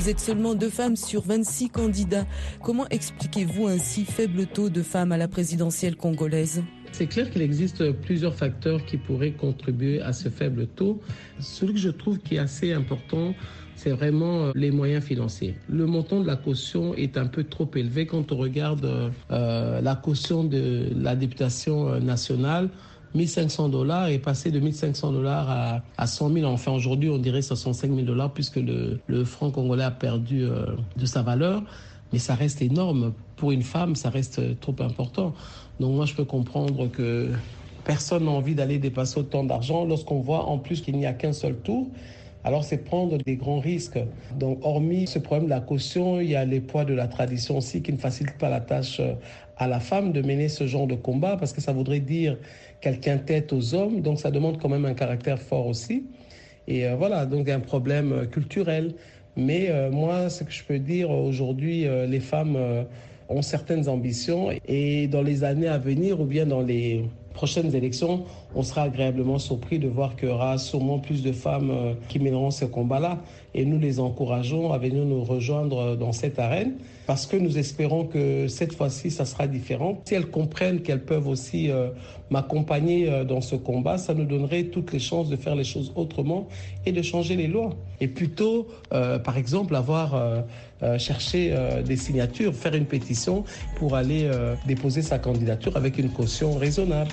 Vous 0.03 0.10
êtes 0.10 0.19
seulement 0.19 0.53
deux 0.53 0.69
femmes 0.69 0.98
sur 0.98 1.22
26 1.22 1.69
candidats. 1.69 2.25
Comment 2.62 2.86
expliquez-vous 2.89 3.67
un 3.67 3.77
si 3.77 4.03
faible 4.03 4.48
taux 4.48 4.67
de 4.67 4.81
femmes 4.81 5.13
à 5.13 5.17
la 5.17 5.29
présidentielle 5.29 5.95
congolaise? 5.95 6.62
C'est 6.91 7.07
clair 7.07 7.31
qu'il 7.31 7.41
existe 7.41 7.89
plusieurs 8.01 8.36
facteurs 8.36 8.83
qui 8.83 8.98
pourraient 8.98 9.31
contribuer 9.31 10.01
à 10.01 10.12
ce 10.12 10.27
faible 10.27 10.67
taux. 10.67 11.00
Celui 11.39 11.75
que 11.75 11.79
je 11.79 11.88
trouve 11.88 12.19
qui 12.19 12.36
est 12.36 12.39
assez 12.39 12.74
important, 12.74 13.33
c'est 13.75 13.91
vraiment 13.91 14.48
euh, 14.48 14.51
les 14.55 14.72
moyens 14.72 15.05
financiers. 15.05 15.55
Le 15.69 15.86
montant 15.86 16.19
de 16.19 16.27
la 16.27 16.36
caution 16.36 16.93
est 16.95 17.17
un 17.17 17.27
peu 17.27 17.45
trop 17.45 17.72
élevé 17.74 18.05
quand 18.05 18.33
on 18.33 18.38
regarde 18.38 19.12
euh, 19.31 19.81
la 19.81 19.95
caution 19.95 20.43
de 20.43 20.89
la 20.98 21.15
députation 21.15 21.88
euh, 21.88 22.00
nationale. 22.01 22.69
1500 23.15 23.70
dollars 23.70 24.08
est 24.08 24.20
passé 24.20 24.51
de 24.51 24.60
1500 24.60 25.12
dollars 25.12 25.50
à, 25.50 25.82
à 25.98 26.08
100 26.08 26.34
000. 26.34 26.46
Enfin, 26.46 26.72
aujourd'hui, 26.72 27.10
on 27.10 27.17
dirait 27.17 27.41
65 27.41 27.89
000 27.89 28.01
dollars 28.01 28.32
puisque 28.32 28.58
le, 28.58 29.25
franc 29.25 29.51
congolais 29.51 29.84
a 29.84 29.91
perdu 29.91 30.43
euh, 30.43 30.65
de 30.98 31.05
sa 31.05 31.22
valeur. 31.22 31.63
Mais 32.12 32.20
ça 32.20 32.36
reste 32.36 32.62
énorme. 32.62 33.13
Pour 33.36 33.51
une 33.51 33.63
femme, 33.63 33.96
ça 33.96 34.10
reste 34.10 34.60
trop 34.60 34.75
important. 34.79 35.34
Donc 35.79 35.96
moi, 35.96 36.05
je 36.05 36.13
peux 36.13 36.25
comprendre 36.25 36.88
que 36.88 37.29
personne 37.84 38.25
n'a 38.25 38.32
envie 38.32 38.55
d'aller 38.55 38.77
dépasser 38.77 39.20
autant 39.20 39.43
d'argent 39.43 39.86
lorsqu'on 39.86 40.20
voit 40.20 40.46
en 40.46 40.58
plus 40.58 40.82
qu'il 40.82 40.98
n'y 40.98 41.05
a 41.05 41.13
qu'un 41.13 41.34
seul 41.34 41.55
tour. 41.55 41.88
Alors 42.46 42.65
c'est 42.65 42.77
prendre 42.77 43.17
des 43.17 43.38
grands 43.38 43.60
risques. 43.60 44.00
Donc 44.38 44.60
hormis 44.63 45.08
ce 45.08 45.17
problème 45.17 45.46
de 45.46 45.50
la 45.50 45.62
caution, 45.62 46.20
il 46.20 46.29
y 46.29 46.36
a 46.36 46.43
les 46.43 46.60
poids 46.60 46.84
de 46.84 46.93
la 46.93 47.08
tradition 47.08 47.58
aussi 47.58 47.82
qui 47.82 47.93
ne 47.93 47.98
facilitent 47.98 48.38
pas 48.38 48.50
la 48.50 48.60
tâche 48.60 49.00
à 49.63 49.67
la 49.67 49.79
femme 49.79 50.12
de 50.12 50.22
mener 50.22 50.50
ce 50.50 50.67
genre 50.67 50.88
de 50.88 50.96
combat 50.96 51.38
parce 51.38 51.53
que 51.53 51.62
ça 51.62 51.72
voudrait 51.72 52.01
dire 52.01 52.38
qu'elle 52.82 53.00
tient 53.00 53.17
tête 53.17 53.53
aux 53.53 53.74
hommes. 53.74 54.01
Donc 54.01 54.20
ça 54.20 54.29
demande 54.29 54.62
quand 54.62 54.70
même 54.70 54.86
un 54.86 54.93
caractère 54.93 55.39
fort 55.39 55.67
aussi. 55.67 56.03
Et 56.67 56.86
euh, 56.86 56.96
voilà, 56.96 57.25
donc 57.25 57.48
un 57.50 57.62
problème 57.62 58.27
culturel. 58.29 58.93
Mais 59.38 59.70
euh, 59.70 59.89
moi, 59.89 60.29
ce 60.29 60.43
que 60.43 60.51
je 60.51 60.63
peux 60.63 60.79
dire 60.79 61.10
aujourd'hui, 61.10 61.88
euh, 61.88 62.05
les 62.05 62.20
femmes 62.20 62.58
ont 63.29 63.41
certaines 63.41 63.88
ambitions 63.88 64.50
et 64.67 65.08
dans 65.08 65.22
les 65.22 65.46
années 65.46 65.70
à 65.70 65.77
venir 65.77 66.20
ou 66.20 66.25
bien 66.25 66.46
dans 66.46 66.62
les 66.62 67.05
prochaines 67.34 67.74
élections, 67.74 68.25
on 68.55 68.63
sera 68.63 68.83
agréablement 68.83 69.39
surpris 69.39 69.79
de 69.79 69.88
voir 69.88 70.15
qu'il 70.15 70.29
y 70.29 70.31
aura 70.31 70.57
sûrement 70.57 71.00
plus 71.00 71.24
de 71.24 71.31
femmes 71.31 71.95
qui 72.07 72.19
mèneront 72.19 72.51
ce 72.51 72.65
combat-là. 72.65 73.19
Et 73.55 73.65
nous 73.65 73.79
les 73.79 74.00
encourageons 74.00 74.72
à 74.74 74.77
venir 74.77 75.05
nous 75.05 75.24
rejoindre 75.24 75.95
dans 75.95 76.12
cette 76.12 76.39
arène 76.39 76.74
parce 77.05 77.25
que 77.25 77.38
nous 77.38 77.57
espérons 77.57 78.05
que 78.05 78.48
cette 78.48 78.74
fois-ci, 78.74 79.12
ça 79.12 79.25
sera 79.25 79.48
différent. 79.48 80.01
Si 80.05 80.15
elles 80.15 80.29
comprennent 80.29 80.81
qu'elles 80.81 81.03
peuvent 81.03 81.27
aussi 81.27 81.69
euh, 81.69 81.89
m'accompagner 82.33 83.10
euh, 83.10 83.24
dans 83.24 83.41
ce 83.41 83.55
combat, 83.55 83.98
ça 83.98 84.13
nous 84.13 84.25
donnerait 84.25 84.63
toutes 84.63 84.91
les 84.91 85.00
chances 85.00 85.29
de 85.29 85.36
faire 85.36 85.55
les 85.55 85.63
choses 85.63 85.91
autrement 85.95 86.48
et 86.86 86.91
de 86.91 87.01
changer 87.01 87.36
les 87.36 87.48
lois. 87.48 87.69
Et 88.01 88.07
plutôt, 88.07 88.67
euh, 88.91 89.19
par 89.19 89.38
exemple, 89.38 89.75
avoir 89.75 90.15
euh, 90.15 90.41
cherché 90.98 91.55
des 91.86 91.95
signatures, 91.95 92.53
faire 92.53 92.75
une 92.75 92.86
pétition 92.86 93.45
pour 93.77 93.95
aller 93.95 94.29
déposer 94.67 95.01
sa 95.01 95.17
candidature 95.17 95.77
avec 95.77 95.98
une 95.98 96.10
caution 96.10 96.57
raisonnable. 96.57 97.12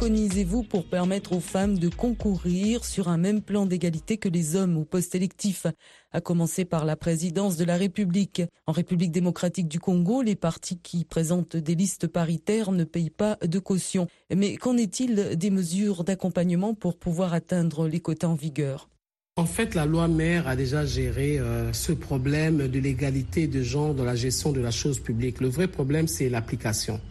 Préconisez-vous 0.00 0.62
pour 0.62 0.86
permettre 0.86 1.34
aux 1.34 1.40
femmes 1.40 1.78
de 1.78 1.90
concourir 1.90 2.86
sur 2.86 3.08
un 3.08 3.18
même 3.18 3.42
plan 3.42 3.66
d'égalité 3.66 4.16
que 4.16 4.30
les 4.30 4.56
hommes 4.56 4.78
au 4.78 4.84
poste 4.86 5.14
électif, 5.14 5.66
à 6.10 6.22
commencer 6.22 6.64
par 6.64 6.86
la 6.86 6.96
présidence 6.96 7.58
de 7.58 7.66
la 7.66 7.76
République 7.76 8.40
En 8.66 8.72
République 8.72 9.12
démocratique 9.12 9.68
du 9.68 9.78
Congo, 9.78 10.22
les 10.22 10.36
partis 10.36 10.78
qui 10.78 11.04
présentent 11.04 11.58
des 11.58 11.74
listes 11.74 12.06
paritaires 12.06 12.72
ne 12.72 12.84
payent 12.84 13.10
pas 13.10 13.36
de 13.46 13.58
caution. 13.58 14.06
Mais 14.34 14.56
qu'en 14.56 14.78
est-il 14.78 15.36
des 15.36 15.50
mesures 15.50 16.02
d'accompagnement 16.02 16.72
pour 16.72 16.96
pouvoir 16.96 17.34
atteindre 17.34 17.86
les 17.86 18.00
quotas 18.00 18.28
en 18.28 18.34
vigueur? 18.36 18.88
En 19.36 19.44
fait, 19.44 19.74
la 19.74 19.84
loi 19.84 20.08
mère 20.08 20.48
a 20.48 20.56
déjà 20.56 20.86
géré 20.86 21.38
euh, 21.38 21.74
ce 21.74 21.92
problème 21.92 22.68
de 22.68 22.78
l'égalité 22.78 23.48
de 23.48 23.62
genre 23.62 23.92
dans 23.92 24.04
la 24.04 24.16
gestion 24.16 24.50
de 24.50 24.62
la 24.62 24.70
chose 24.70 24.98
publique. 24.98 25.42
Le 25.42 25.48
vrai 25.48 25.68
problème, 25.68 26.08
c'est 26.08 26.30
l'application. 26.30 27.02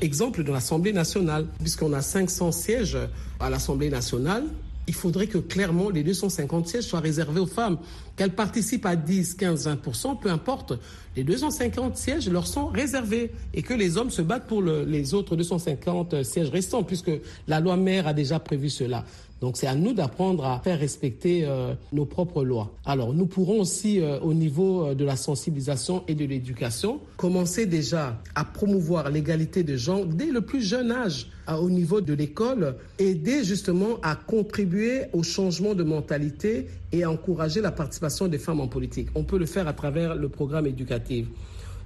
Exemple 0.00 0.42
de 0.42 0.52
l'Assemblée 0.52 0.92
nationale, 0.92 1.46
puisqu'on 1.60 1.92
a 1.92 2.02
500 2.02 2.52
sièges 2.52 2.98
à 3.40 3.48
l'Assemblée 3.48 3.90
nationale, 3.90 4.44
il 4.86 4.94
faudrait 4.94 5.26
que 5.26 5.38
clairement 5.38 5.88
les 5.88 6.02
250 6.02 6.68
sièges 6.68 6.84
soient 6.84 7.00
réservés 7.00 7.40
aux 7.40 7.46
femmes. 7.46 7.78
Qu'elles 8.16 8.34
participent 8.34 8.86
à 8.86 8.96
10, 8.96 9.34
15, 9.34 9.68
20%, 9.68 10.20
peu 10.20 10.30
importe, 10.30 10.74
les 11.16 11.24
250 11.24 11.96
sièges 11.96 12.28
leur 12.28 12.46
sont 12.46 12.66
réservés 12.66 13.32
et 13.54 13.62
que 13.62 13.74
les 13.74 13.96
hommes 13.96 14.10
se 14.10 14.22
battent 14.22 14.46
pour 14.46 14.62
le, 14.62 14.84
les 14.84 15.14
autres 15.14 15.36
250 15.36 16.22
sièges 16.22 16.50
restants, 16.50 16.82
puisque 16.82 17.10
la 17.48 17.60
loi 17.60 17.76
mère 17.76 18.06
a 18.06 18.12
déjà 18.12 18.38
prévu 18.38 18.68
cela. 18.68 19.04
Donc 19.44 19.58
c'est 19.58 19.66
à 19.66 19.74
nous 19.74 19.92
d'apprendre 19.92 20.46
à 20.46 20.58
faire 20.64 20.78
respecter 20.78 21.44
euh, 21.44 21.74
nos 21.92 22.06
propres 22.06 22.44
lois. 22.44 22.72
Alors 22.86 23.12
nous 23.12 23.26
pourrons 23.26 23.60
aussi, 23.60 24.00
euh, 24.00 24.18
au 24.20 24.32
niveau 24.32 24.86
euh, 24.86 24.94
de 24.94 25.04
la 25.04 25.16
sensibilisation 25.16 26.02
et 26.08 26.14
de 26.14 26.24
l'éducation, 26.24 26.98
commencer 27.18 27.66
déjà 27.66 28.18
à 28.34 28.46
promouvoir 28.46 29.10
l'égalité 29.10 29.62
de 29.62 29.76
genre 29.76 30.06
dès 30.06 30.30
le 30.30 30.40
plus 30.40 30.62
jeune 30.62 30.90
âge 30.90 31.26
au 31.60 31.68
niveau 31.68 32.00
de 32.00 32.14
l'école, 32.14 32.76
aider 32.98 33.44
justement 33.44 33.98
à 34.02 34.16
contribuer 34.16 35.02
au 35.12 35.22
changement 35.22 35.74
de 35.74 35.82
mentalité 35.82 36.68
et 36.90 37.02
à 37.02 37.10
encourager 37.10 37.60
la 37.60 37.70
participation 37.70 38.28
des 38.28 38.38
femmes 38.38 38.60
en 38.60 38.68
politique. 38.68 39.08
On 39.14 39.24
peut 39.24 39.36
le 39.36 39.44
faire 39.44 39.68
à 39.68 39.74
travers 39.74 40.14
le 40.14 40.30
programme 40.30 40.66
éducatif. 40.66 41.26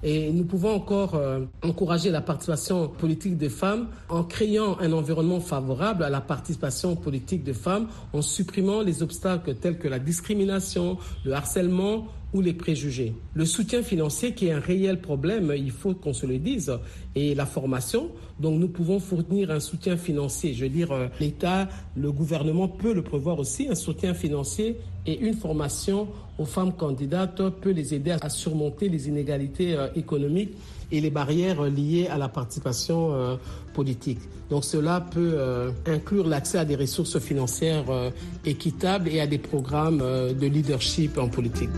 Et 0.02 0.31
nous 0.33 0.45
pouvons 0.45 0.75
encore 0.75 1.17
euh, 1.17 1.40
encourager 1.62 2.11
la 2.11 2.21
participation 2.21 2.88
politique 2.88 3.37
des 3.37 3.49
femmes 3.49 3.88
en 4.09 4.23
créant 4.23 4.78
un 4.78 4.93
environnement 4.93 5.40
favorable 5.40 6.05
à 6.05 6.11
la 6.11 6.21
participation 6.21 6.95
politique 6.95 7.43
des 7.43 7.55
femmes, 7.55 7.88
en 8.12 8.23
supprimant 8.23 8.83
les 8.83 9.02
obstacles 9.02 9.55
tels 9.57 9.78
que 9.78 9.88
la 9.88 9.99
discrimination, 9.99 10.99
le 11.25 11.33
harcèlement 11.33 12.07
ou 12.35 12.40
les 12.40 12.52
préjugés. 12.52 13.14
Le 13.35 13.47
soutien 13.47 13.82
financier 13.82 14.32
qui 14.32 14.49
est 14.49 14.52
un 14.52 14.61
réel 14.61 15.00
problème, 15.00 15.52
il 15.56 15.70
faut 15.70 15.94
qu'on 15.94 16.12
se 16.12 16.26
le 16.26 16.38
dise, 16.38 16.73
et 17.14 17.35
la 17.35 17.47
formation. 17.47 18.11
Donc 18.38 18.61
nous 18.61 18.68
pouvons 18.68 19.00
fournir 19.00 19.50
un 19.50 19.61
soutien 19.61 19.97
financier. 19.97 20.54
Je 20.54 20.64
veux 20.64 20.70
dire, 20.70 20.92
euh, 20.92 21.08
l'État, 21.20 21.68
le 21.97 22.12
gouvernement 22.12 22.68
peut 22.68 22.92
le 22.92 23.02
prévoir 23.02 23.38
aussi, 23.38 23.68
un 23.68 23.75
soutien 23.75 24.14
financier 24.14 24.76
et 25.06 25.18
une 25.18 25.35
formation 25.35 26.08
aux 26.38 26.44
femmes 26.44 26.73
candidates 26.73 27.42
peut 27.61 27.70
les 27.70 27.94
aider 27.94 28.14
à 28.20 28.28
surmonter 28.28 28.88
les 28.88 29.08
inégalités 29.08 29.75
euh, 29.75 29.88
économiques 29.97 30.54
et 30.90 31.00
les 31.00 31.11
barrières 31.11 31.62
liées 31.62 32.09
à 32.09 32.18
la 32.18 32.28
participation 32.28 33.12
euh, 33.12 33.37
politique. 33.75 34.21
Donc 34.50 34.64
cela 34.64 35.00
peut 35.00 35.35
euh, 35.35 35.71
inclure 35.87 36.26
l'accès 36.26 36.59
à 36.59 36.64
des 36.64 36.76
ressources 36.76 37.18
financières 37.18 37.90
euh, 37.90 38.11
équitables 38.45 39.09
et 39.09 39.21
à 39.21 39.26
des 39.26 39.38
programmes 39.38 39.99
de 39.99 40.47
leadership 40.47 41.18
en 41.18 41.28
politique. 41.28 41.71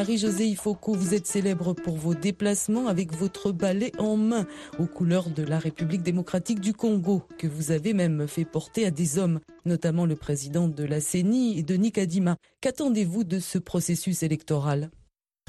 Marie-Josée 0.00 0.46
Ifoku, 0.46 0.94
vous 0.94 1.12
êtes 1.12 1.26
célèbre 1.26 1.74
pour 1.74 1.98
vos 1.98 2.14
déplacements 2.14 2.86
avec 2.86 3.12
votre 3.14 3.52
balai 3.52 3.92
en 3.98 4.16
main 4.16 4.46
aux 4.78 4.86
couleurs 4.86 5.28
de 5.28 5.42
la 5.42 5.58
République 5.58 6.02
démocratique 6.02 6.58
du 6.58 6.72
Congo, 6.72 7.22
que 7.36 7.46
vous 7.46 7.70
avez 7.70 7.92
même 7.92 8.26
fait 8.26 8.46
porter 8.46 8.86
à 8.86 8.90
des 8.90 9.18
hommes, 9.18 9.40
notamment 9.66 10.06
le 10.06 10.16
président 10.16 10.68
de 10.68 10.84
la 10.84 11.02
CENI, 11.02 11.62
Denis 11.64 11.92
Kadima. 11.92 12.38
Qu'attendez-vous 12.62 13.24
de 13.24 13.40
ce 13.40 13.58
processus 13.58 14.22
électoral? 14.22 14.90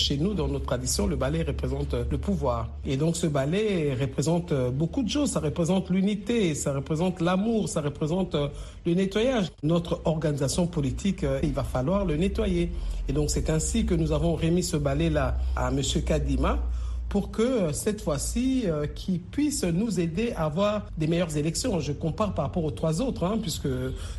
Chez 0.02 0.18
nous, 0.18 0.34
dans 0.34 0.48
notre 0.48 0.66
tradition, 0.66 1.08
le 1.08 1.16
ballet 1.16 1.44
représente 1.44 1.94
le 1.94 2.18
pouvoir. 2.18 2.70
Et 2.86 2.98
donc 2.98 3.16
ce 3.16 3.28
ballet 3.28 3.96
représente 4.00 4.54
beaucoup 4.72 5.04
de 5.04 5.10
choses. 5.10 5.32
Ça 5.32 5.40
représente 5.40 5.90
l'unité, 5.90 6.56
ça 6.56 6.74
représente 6.74 7.22
l'amour, 7.22 7.70
ça 7.70 7.82
représente 7.82 8.36
le 8.86 8.94
nettoyage. 8.94 9.48
Notre 9.64 10.02
organisation 10.06 10.68
politique, 10.68 11.26
il 11.44 11.54
va 11.54 11.64
falloir 11.64 12.06
le 12.06 12.18
nettoyer. 12.18 12.72
Et 13.08 13.14
donc 13.14 13.30
c'est 13.30 13.50
ainsi 13.50 13.86
que 13.86 13.94
nous 13.94 14.12
avons 14.12 14.36
remis 14.36 14.64
ce 14.64 14.78
ballet-là 14.78 15.38
à 15.56 15.70
M. 15.70 15.82
Kadima 16.06 16.60
pour 17.12 17.30
que 17.30 17.74
cette 17.74 18.02
fois-ci, 18.02 18.64
euh, 18.68 18.88
puisse 19.32 19.66
nous 19.66 20.00
aider 20.00 20.32
à 20.38 20.46
avoir 20.46 20.88
des 20.98 21.08
meilleures 21.08 21.36
élections. 21.36 21.82
Je 21.82 21.92
compare 21.92 22.34
par 22.34 22.46
rapport 22.46 22.64
aux 22.64 22.72
trois 22.72 23.02
autres, 23.02 23.26
hein, 23.26 23.38
puisque 23.42 23.68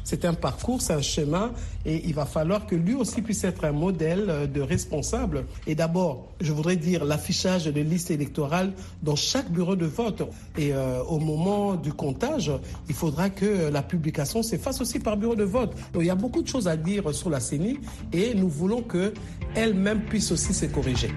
c'est 0.05 0.27
un 0.27 0.35
parcours, 0.35 0.83
c'est 0.83 0.93
un 0.93 1.01
schéma, 1.01 1.53
et 1.87 2.03
il 2.07 2.13
va 2.15 2.27
falloir 2.27 2.67
que 2.67 2.75
lui 2.75 2.95
aussi 2.95 3.23
puisse 3.23 3.45
être 3.45 3.65
un 3.65 3.73
modèle 3.73 4.51
de 4.53 4.61
responsable. 4.61 5.47
Et 5.67 5.75
d'abord, 5.75 6.29
je 6.43 6.53
voudrais 6.53 6.77
dire 6.77 7.07
l'affichage 7.07 7.65
de 7.65 7.81
listes 7.81 8.11
électorales 8.11 8.75
dans 9.03 9.17
chaque 9.17 9.51
bureau 9.51 9.75
de 9.75 9.87
vote. 9.87 10.23
Et 10.59 10.75
euh, 10.75 11.03
au 11.05 11.19
moment 11.19 11.77
du 11.77 11.95
comptage, 11.95 12.53
il 12.91 12.95
faudra 12.95 13.31
que 13.31 13.71
la 13.71 13.83
publication 13.83 14.43
se 14.43 14.57
fasse 14.57 14.83
aussi 14.83 14.99
par 14.99 15.17
bureau 15.17 15.35
de 15.35 15.45
vote. 15.45 15.75
Donc 15.95 16.03
il 16.03 16.09
y 16.09 16.11
a 16.11 16.15
beaucoup 16.15 16.43
de 16.43 16.49
choses 16.49 16.69
à 16.69 16.77
dire 16.77 17.15
sur 17.15 17.31
la 17.31 17.41
CENI, 17.41 17.79
et 18.13 18.35
nous 18.35 18.51
voulons 18.51 18.83
qu'elle-même 18.83 20.03
puisse 20.03 20.31
aussi 20.31 20.53
se 20.53 20.67
corriger. 20.67 21.09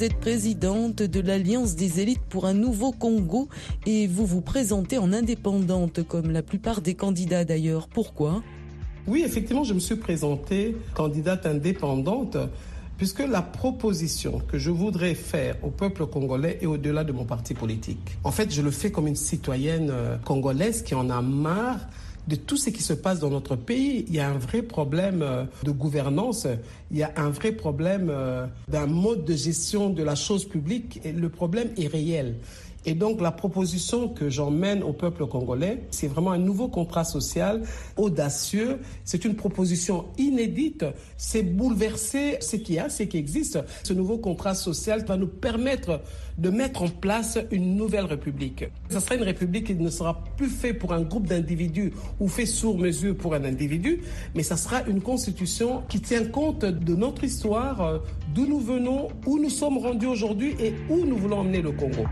Vous 0.00 0.06
êtes 0.06 0.16
présidente 0.18 1.02
de 1.02 1.20
l'Alliance 1.20 1.76
des 1.76 2.00
élites 2.00 2.22
pour 2.30 2.46
un 2.46 2.54
nouveau 2.54 2.90
Congo 2.90 3.50
et 3.84 4.06
vous 4.06 4.24
vous 4.24 4.40
présentez 4.40 4.96
en 4.96 5.12
indépendante 5.12 6.02
comme 6.04 6.30
la 6.30 6.42
plupart 6.42 6.80
des 6.80 6.94
candidats 6.94 7.44
d'ailleurs. 7.44 7.86
Pourquoi? 7.86 8.42
Oui, 9.06 9.24
effectivement, 9.26 9.62
je 9.62 9.74
me 9.74 9.78
suis 9.78 9.96
présentée 9.96 10.74
candidate 10.94 11.44
indépendante 11.44 12.38
puisque 12.96 13.20
la 13.20 13.42
proposition 13.42 14.40
que 14.48 14.56
je 14.56 14.70
voudrais 14.70 15.14
faire 15.14 15.56
au 15.62 15.68
peuple 15.68 16.06
congolais 16.06 16.56
est 16.62 16.66
au-delà 16.66 17.04
de 17.04 17.12
mon 17.12 17.26
parti 17.26 17.52
politique. 17.52 18.16
En 18.24 18.30
fait, 18.30 18.50
je 18.50 18.62
le 18.62 18.70
fais 18.70 18.90
comme 18.90 19.06
une 19.06 19.16
citoyenne 19.16 19.90
euh, 19.90 20.16
congolaise 20.16 20.80
qui 20.80 20.94
en 20.94 21.10
a 21.10 21.20
marre 21.20 21.80
de 22.28 22.36
tout 22.36 22.56
ce 22.56 22.70
qui 22.70 22.82
se 22.82 22.92
passe 22.92 23.20
dans 23.20 23.30
notre 23.30 23.56
pays. 23.56 24.04
Il 24.08 24.14
y 24.14 24.20
a 24.20 24.28
un 24.28 24.38
vrai 24.38 24.62
problème 24.62 25.22
euh, 25.22 25.44
de 25.62 25.70
gouvernance, 25.70 26.46
il 26.90 26.98
y 26.98 27.02
a 27.02 27.12
un 27.16 27.30
vrai 27.30 27.52
problème 27.52 28.08
euh, 28.10 28.46
d'un 28.68 28.86
mode 28.86 29.24
de 29.24 29.34
gestion 29.34 29.90
de 29.90 30.02
la 30.02 30.14
chose 30.14 30.44
publique 30.44 31.00
et 31.04 31.12
le 31.12 31.28
problème 31.28 31.70
est 31.76 31.86
réel. 31.86 32.36
Et 32.86 32.94
donc 32.94 33.20
la 33.20 33.30
proposition 33.30 34.08
que 34.08 34.30
j'emmène 34.30 34.82
au 34.82 34.92
peuple 34.92 35.26
congolais, 35.26 35.82
c'est 35.90 36.06
vraiment 36.08 36.32
un 36.32 36.38
nouveau 36.38 36.68
contrat 36.68 37.04
social 37.04 37.62
audacieux. 37.96 38.78
C'est 39.04 39.24
une 39.24 39.34
proposition 39.34 40.06
inédite. 40.18 40.84
C'est 41.16 41.42
bouleverser 41.42 42.38
ce 42.40 42.56
qu'il 42.56 42.76
y 42.76 42.78
a, 42.78 42.88
ce 42.88 43.02
qui 43.02 43.18
existe. 43.18 43.58
Ce 43.82 43.92
nouveau 43.92 44.18
contrat 44.18 44.54
social 44.54 45.04
va 45.04 45.16
nous 45.16 45.26
permettre 45.26 46.00
de 46.38 46.48
mettre 46.48 46.82
en 46.82 46.88
place 46.88 47.38
une 47.50 47.76
nouvelle 47.76 48.06
république. 48.06 48.64
Ce 48.88 48.98
sera 48.98 49.14
une 49.14 49.24
république 49.24 49.66
qui 49.66 49.74
ne 49.74 49.90
sera 49.90 50.24
plus 50.36 50.48
faite 50.48 50.78
pour 50.78 50.94
un 50.94 51.02
groupe 51.02 51.26
d'individus 51.26 51.92
ou 52.18 52.28
fait 52.28 52.46
sur 52.46 52.78
mesure 52.78 53.14
pour 53.14 53.34
un 53.34 53.44
individu, 53.44 54.00
mais 54.34 54.42
ça 54.42 54.56
sera 54.56 54.82
une 54.84 55.02
constitution 55.02 55.82
qui 55.88 56.00
tient 56.00 56.24
compte 56.24 56.64
de 56.64 56.94
notre 56.94 57.24
histoire, 57.24 57.80
euh, 57.82 57.98
d'où 58.34 58.46
nous 58.46 58.60
venons, 58.60 59.08
où 59.26 59.38
nous 59.38 59.50
sommes 59.50 59.78
rendus 59.78 60.06
aujourd'hui 60.06 60.54
et 60.58 60.74
où 60.88 61.04
nous 61.04 61.16
voulons 61.16 61.40
emmener 61.40 61.60
le 61.60 61.72
Congo. 61.72 62.04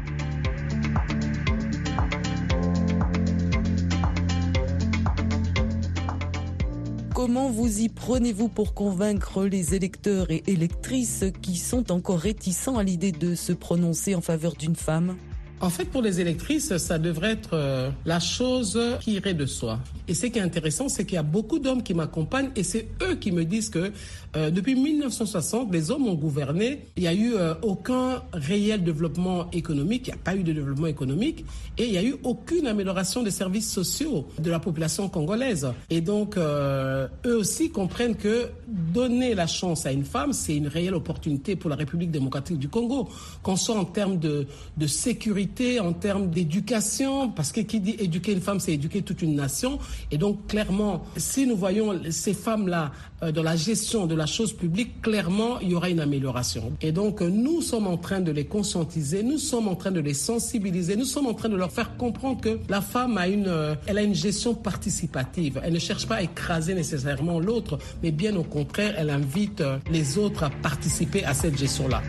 Comment 7.18 7.50
vous 7.50 7.80
y 7.80 7.88
prenez-vous 7.88 8.46
pour 8.46 8.74
convaincre 8.74 9.42
les 9.44 9.74
électeurs 9.74 10.30
et 10.30 10.44
électrices 10.46 11.24
qui 11.42 11.56
sont 11.56 11.90
encore 11.90 12.20
réticents 12.20 12.78
à 12.78 12.84
l'idée 12.84 13.10
de 13.10 13.34
se 13.34 13.52
prononcer 13.52 14.14
en 14.14 14.20
faveur 14.20 14.54
d'une 14.54 14.76
femme? 14.76 15.16
En 15.60 15.70
fait, 15.70 15.86
pour 15.86 16.02
les 16.02 16.20
électrices, 16.20 16.76
ça 16.76 16.98
devrait 16.98 17.32
être 17.32 17.50
euh, 17.54 17.90
la 18.04 18.20
chose 18.20 18.78
qui 19.00 19.12
irait 19.14 19.34
de 19.34 19.46
soi. 19.46 19.80
Et 20.06 20.14
ce 20.14 20.26
qui 20.26 20.38
est 20.38 20.42
intéressant, 20.42 20.88
c'est 20.88 21.04
qu'il 21.04 21.14
y 21.16 21.18
a 21.18 21.22
beaucoup 21.24 21.58
d'hommes 21.58 21.82
qui 21.82 21.94
m'accompagnent 21.94 22.50
et 22.54 22.62
c'est 22.62 22.88
eux 23.02 23.16
qui 23.16 23.32
me 23.32 23.44
disent 23.44 23.68
que 23.68 23.90
euh, 24.36 24.50
depuis 24.50 24.76
1960, 24.76 25.72
les 25.72 25.90
hommes 25.90 26.06
ont 26.06 26.14
gouverné. 26.14 26.86
Il 26.96 27.02
n'y 27.02 27.08
a 27.08 27.14
eu 27.14 27.34
euh, 27.34 27.54
aucun 27.62 28.22
réel 28.32 28.84
développement 28.84 29.50
économique, 29.50 30.06
il 30.06 30.10
n'y 30.10 30.18
a 30.18 30.22
pas 30.22 30.36
eu 30.36 30.42
de 30.44 30.52
développement 30.52 30.86
économique 30.86 31.44
et 31.76 31.86
il 31.86 31.90
n'y 31.92 31.98
a 31.98 32.04
eu 32.04 32.14
aucune 32.22 32.66
amélioration 32.66 33.22
des 33.22 33.30
services 33.32 33.70
sociaux 33.70 34.28
de 34.38 34.50
la 34.50 34.60
population 34.60 35.08
congolaise. 35.08 35.66
Et 35.90 36.00
donc, 36.00 36.36
eux 36.36 37.08
aussi 37.24 37.70
comprennent 37.70 38.16
que 38.16 38.48
donner 38.68 39.34
la 39.34 39.46
chance 39.46 39.86
à 39.86 39.92
une 39.92 40.04
femme, 40.04 40.32
c'est 40.32 40.56
une 40.56 40.68
réelle 40.68 40.94
opportunité 40.94 41.56
pour 41.56 41.70
la 41.70 41.76
République 41.76 42.10
démocratique 42.10 42.58
du 42.58 42.68
Congo, 42.68 43.08
qu'on 43.42 43.56
soit 43.56 43.76
en 43.76 43.84
termes 43.84 44.18
de, 44.18 44.46
de 44.76 44.86
sécurité 44.86 45.47
en 45.80 45.92
termes 45.92 46.30
d'éducation, 46.30 47.30
parce 47.30 47.52
que 47.52 47.60
qui 47.60 47.80
dit 47.80 47.96
éduquer 47.98 48.32
une 48.32 48.40
femme, 48.40 48.60
c'est 48.60 48.72
éduquer 48.72 49.02
toute 49.02 49.22
une 49.22 49.34
nation. 49.34 49.78
Et 50.10 50.18
donc, 50.18 50.46
clairement, 50.46 51.02
si 51.16 51.46
nous 51.46 51.56
voyons 51.56 52.00
ces 52.10 52.34
femmes-là 52.34 52.92
euh, 53.22 53.32
dans 53.32 53.42
la 53.42 53.56
gestion 53.56 54.06
de 54.06 54.14
la 54.14 54.26
chose 54.26 54.52
publique, 54.52 55.02
clairement, 55.02 55.58
il 55.60 55.70
y 55.70 55.74
aura 55.74 55.90
une 55.90 56.00
amélioration. 56.00 56.72
Et 56.80 56.92
donc, 56.92 57.20
nous 57.20 57.60
sommes 57.60 57.86
en 57.86 57.96
train 57.96 58.20
de 58.20 58.30
les 58.30 58.44
conscientiser, 58.44 59.22
nous 59.22 59.38
sommes 59.38 59.68
en 59.68 59.74
train 59.74 59.90
de 59.90 60.00
les 60.00 60.14
sensibiliser, 60.14 60.96
nous 60.96 61.04
sommes 61.04 61.26
en 61.26 61.34
train 61.34 61.48
de 61.48 61.56
leur 61.56 61.72
faire 61.72 61.96
comprendre 61.96 62.40
que 62.40 62.58
la 62.68 62.80
femme 62.80 63.18
a 63.18 63.26
une, 63.26 63.48
euh, 63.48 63.74
elle 63.86 63.98
a 63.98 64.02
une 64.02 64.14
gestion 64.14 64.54
participative. 64.54 65.60
Elle 65.64 65.72
ne 65.72 65.78
cherche 65.78 66.06
pas 66.06 66.16
à 66.16 66.22
écraser 66.22 66.74
nécessairement 66.74 67.40
l'autre, 67.40 67.78
mais 68.02 68.12
bien 68.12 68.36
au 68.36 68.44
contraire, 68.44 68.94
elle 68.96 69.10
invite 69.10 69.60
euh, 69.60 69.78
les 69.90 70.18
autres 70.18 70.44
à 70.44 70.50
participer 70.50 71.24
à 71.24 71.34
cette 71.34 71.58
gestion-là. 71.58 72.02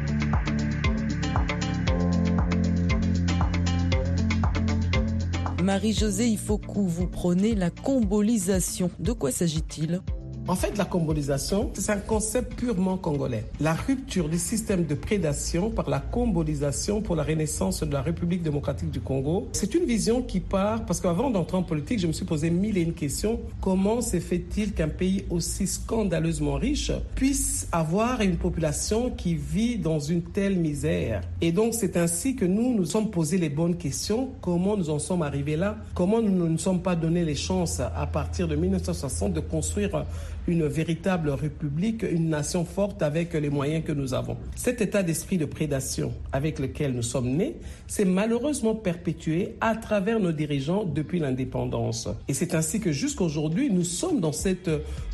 Marie-Josée 5.62 6.28
Ifoku, 6.28 6.88
vous 6.88 7.08
prenez 7.08 7.54
la 7.54 7.70
combolisation. 7.70 8.90
De 9.00 9.12
quoi 9.12 9.32
s'agit-il? 9.32 10.02
En 10.50 10.56
fait, 10.56 10.80
la 10.80 10.86
combolisation, 10.86 11.70
c'est 11.76 11.92
un 11.92 12.00
concept 12.00 12.56
purement 12.56 12.98
congolais. 12.98 13.46
La 13.60 13.76
rupture 13.76 14.28
du 14.28 14.40
système 14.40 14.84
de 14.84 14.96
prédation 14.96 15.70
par 15.70 15.88
la 15.88 16.00
combolisation 16.00 17.02
pour 17.02 17.16
la 17.16 17.22
renaissance 17.22 17.84
de 17.84 17.94
la 17.94 18.02
République 18.02 18.42
démocratique 18.42 18.90
du 18.90 19.00
Congo, 19.00 19.48
c'est 19.52 19.76
une 19.76 19.86
vision 19.86 20.24
qui 20.24 20.40
part, 20.40 20.86
parce 20.88 21.02
qu'avant 21.02 21.30
d'entrer 21.30 21.58
en 21.58 21.62
politique, 21.62 22.00
je 22.00 22.08
me 22.08 22.14
suis 22.14 22.26
posé 22.26 22.50
mille 22.50 22.80
et 22.80 22.82
une 22.82 22.94
questions. 22.94 23.40
Comment 23.62 24.02
se 24.02 24.20
fait-il 24.20 24.74
qu'un 24.74 24.88
pays 24.88 25.24
aussi 25.30 25.68
scandaleusement 25.68 26.56
riche 26.56 26.92
puisse 27.14 27.68
avoir 27.72 28.22
une 28.22 28.38
population 28.38 29.12
qui 29.12 29.36
vit 29.36 29.78
dans 29.78 30.00
une 30.00 30.24
telle 30.24 30.56
misère? 30.56 31.22
Et 31.42 31.52
donc, 31.52 31.76
c'est 31.76 31.96
ainsi 31.96 32.36
que 32.36 32.46
nous 32.46 32.74
nous 32.74 32.86
sommes 32.86 33.12
posé 33.12 33.38
les 33.38 33.50
bonnes 33.50 33.78
questions. 33.78 34.30
Comment 34.42 34.76
nous 34.76 34.90
en 34.90 34.98
sommes 34.98 35.22
arrivés 35.22 35.58
là? 35.58 35.78
Comment 35.94 36.24
nous 36.24 36.32
ne 36.32 36.50
nous 36.50 36.58
sommes 36.58 36.82
pas 36.82 36.96
donné 36.96 37.24
les 37.24 37.36
chances 37.36 37.80
à 37.80 38.08
partir 38.08 38.48
de 38.48 38.56
1960 38.56 39.34
de 39.34 39.42
construire 39.42 40.06
une 40.50 40.66
véritable 40.66 41.30
république, 41.30 42.04
une 42.04 42.30
nation 42.30 42.66
forte 42.66 43.02
avec 43.02 43.34
les 43.34 43.50
moyens 43.50 43.84
que 43.86 43.92
nous 43.92 44.14
avons. 44.14 44.36
Cet 44.56 44.82
état 44.82 45.04
d'esprit 45.04 45.38
de 45.38 45.46
prédation 45.46 46.12
avec 46.32 46.60
lequel 46.60 46.94
nous 46.94 47.04
sommes 47.04 47.30
nés 47.30 47.56
s'est 47.88 48.06
malheureusement 48.06 48.76
perpétué 48.76 49.56
à 49.62 49.76
travers 49.76 50.20
nos 50.20 50.32
dirigeants 50.32 50.84
depuis 50.84 51.20
l'indépendance. 51.20 52.10
Et 52.28 52.34
c'est 52.34 52.56
ainsi 52.56 52.80
que 52.80 52.92
jusqu'à 52.92 53.24
aujourd'hui, 53.24 53.70
nous 53.72 53.84
sommes 53.84 54.20
dans 54.20 54.34
cette 54.34 54.70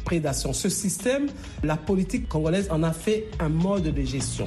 prédation. 0.06 0.54
Ce 0.54 0.70
système, 0.70 1.28
la 1.64 1.78
politique 1.78 2.28
congolaise 2.30 2.70
en 2.72 2.84
a 2.84 2.94
fait 2.94 3.26
un 3.40 3.50
mode 3.50 3.94
de 3.94 4.02
gestion. 4.02 4.46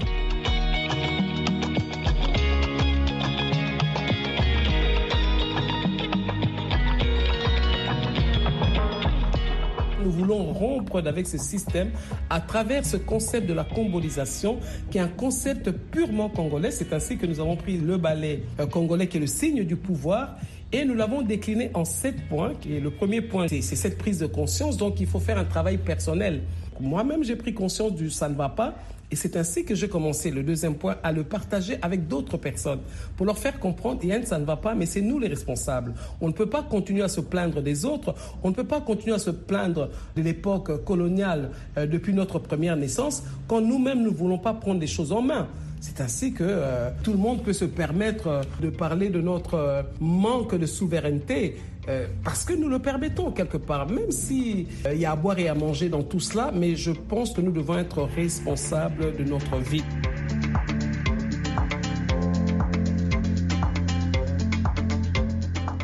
Rompre 10.44 11.02
avec 11.06 11.26
ce 11.26 11.38
système 11.38 11.90
à 12.30 12.40
travers 12.40 12.84
ce 12.84 12.96
concept 12.96 13.46
de 13.46 13.54
la 13.54 13.64
combolisation, 13.64 14.58
qui 14.90 14.98
est 14.98 15.00
un 15.00 15.08
concept 15.08 15.70
purement 15.70 16.28
congolais. 16.28 16.70
C'est 16.70 16.92
ainsi 16.92 17.16
que 17.16 17.26
nous 17.26 17.40
avons 17.40 17.56
pris 17.56 17.76
le 17.78 17.96
ballet 17.96 18.42
euh, 18.60 18.66
congolais, 18.66 19.06
qui 19.06 19.16
est 19.16 19.20
le 19.20 19.26
signe 19.26 19.64
du 19.64 19.76
pouvoir, 19.76 20.36
et 20.72 20.84
nous 20.84 20.94
l'avons 20.94 21.22
décliné 21.22 21.70
en 21.74 21.84
sept 21.84 22.28
points. 22.28 22.52
Et 22.68 22.80
le 22.80 22.90
premier 22.90 23.20
point, 23.20 23.48
c'est 23.48 23.62
cette 23.62 23.98
prise 23.98 24.18
de 24.18 24.26
conscience. 24.26 24.76
Donc, 24.76 25.00
il 25.00 25.06
faut 25.06 25.20
faire 25.20 25.38
un 25.38 25.44
travail 25.44 25.78
personnel. 25.78 26.42
Moi-même, 26.80 27.24
j'ai 27.24 27.36
pris 27.36 27.54
conscience 27.54 27.94
du 27.94 28.10
ça 28.10 28.28
ne 28.28 28.34
va 28.34 28.48
pas. 28.48 28.74
Et 29.10 29.16
c'est 29.16 29.36
ainsi 29.36 29.64
que 29.64 29.74
j'ai 29.74 29.88
commencé, 29.88 30.30
le 30.30 30.42
deuxième 30.42 30.74
point, 30.74 30.96
à 31.02 31.12
le 31.12 31.24
partager 31.24 31.78
avec 31.80 32.08
d'autres 32.08 32.36
personnes 32.36 32.80
pour 33.16 33.24
leur 33.24 33.38
faire 33.38 33.58
comprendre, 33.58 34.04
Yann, 34.04 34.24
ça 34.26 34.38
ne 34.38 34.44
va 34.44 34.56
pas, 34.56 34.74
mais 34.74 34.84
c'est 34.84 35.00
nous 35.00 35.18
les 35.18 35.28
responsables. 35.28 35.94
On 36.20 36.28
ne 36.28 36.32
peut 36.32 36.48
pas 36.48 36.62
continuer 36.62 37.02
à 37.02 37.08
se 37.08 37.22
plaindre 37.22 37.62
des 37.62 37.86
autres, 37.86 38.14
on 38.42 38.50
ne 38.50 38.54
peut 38.54 38.64
pas 38.64 38.82
continuer 38.82 39.14
à 39.14 39.18
se 39.18 39.30
plaindre 39.30 39.88
de 40.14 40.22
l'époque 40.22 40.84
coloniale 40.84 41.50
euh, 41.78 41.86
depuis 41.86 42.12
notre 42.12 42.38
première 42.38 42.76
naissance 42.76 43.22
quand 43.46 43.62
nous-mêmes 43.62 44.02
ne 44.02 44.10
voulons 44.10 44.38
pas 44.38 44.52
prendre 44.52 44.80
les 44.80 44.86
choses 44.86 45.12
en 45.12 45.22
main. 45.22 45.48
C'est 45.80 46.00
ainsi 46.00 46.32
que 46.32 46.44
euh, 46.44 46.90
tout 47.02 47.12
le 47.12 47.18
monde 47.18 47.42
peut 47.42 47.52
se 47.52 47.64
permettre 47.64 48.26
euh, 48.26 48.42
de 48.60 48.68
parler 48.68 49.08
de 49.08 49.22
notre 49.22 49.86
manque 50.00 50.54
de 50.54 50.66
souveraineté 50.66 51.56
euh, 51.88 52.06
parce 52.22 52.44
que 52.44 52.52
nous 52.52 52.68
le 52.68 52.78
permettons 52.78 53.30
quelque 53.30 53.56
part, 53.56 53.88
même 53.88 54.10
s'il 54.10 54.66
euh, 54.86 54.94
y 54.94 55.06
a 55.06 55.12
à 55.12 55.16
boire 55.16 55.38
et 55.38 55.48
à 55.48 55.54
manger 55.54 55.88
dans 55.88 56.02
tout 56.02 56.20
cela, 56.20 56.50
mais 56.54 56.76
je 56.76 56.90
pense 56.90 57.32
que 57.32 57.40
nous 57.40 57.52
devons 57.52 57.78
être 57.78 58.02
responsables 58.02 59.16
de 59.16 59.24
notre 59.24 59.56
vie. 59.56 59.82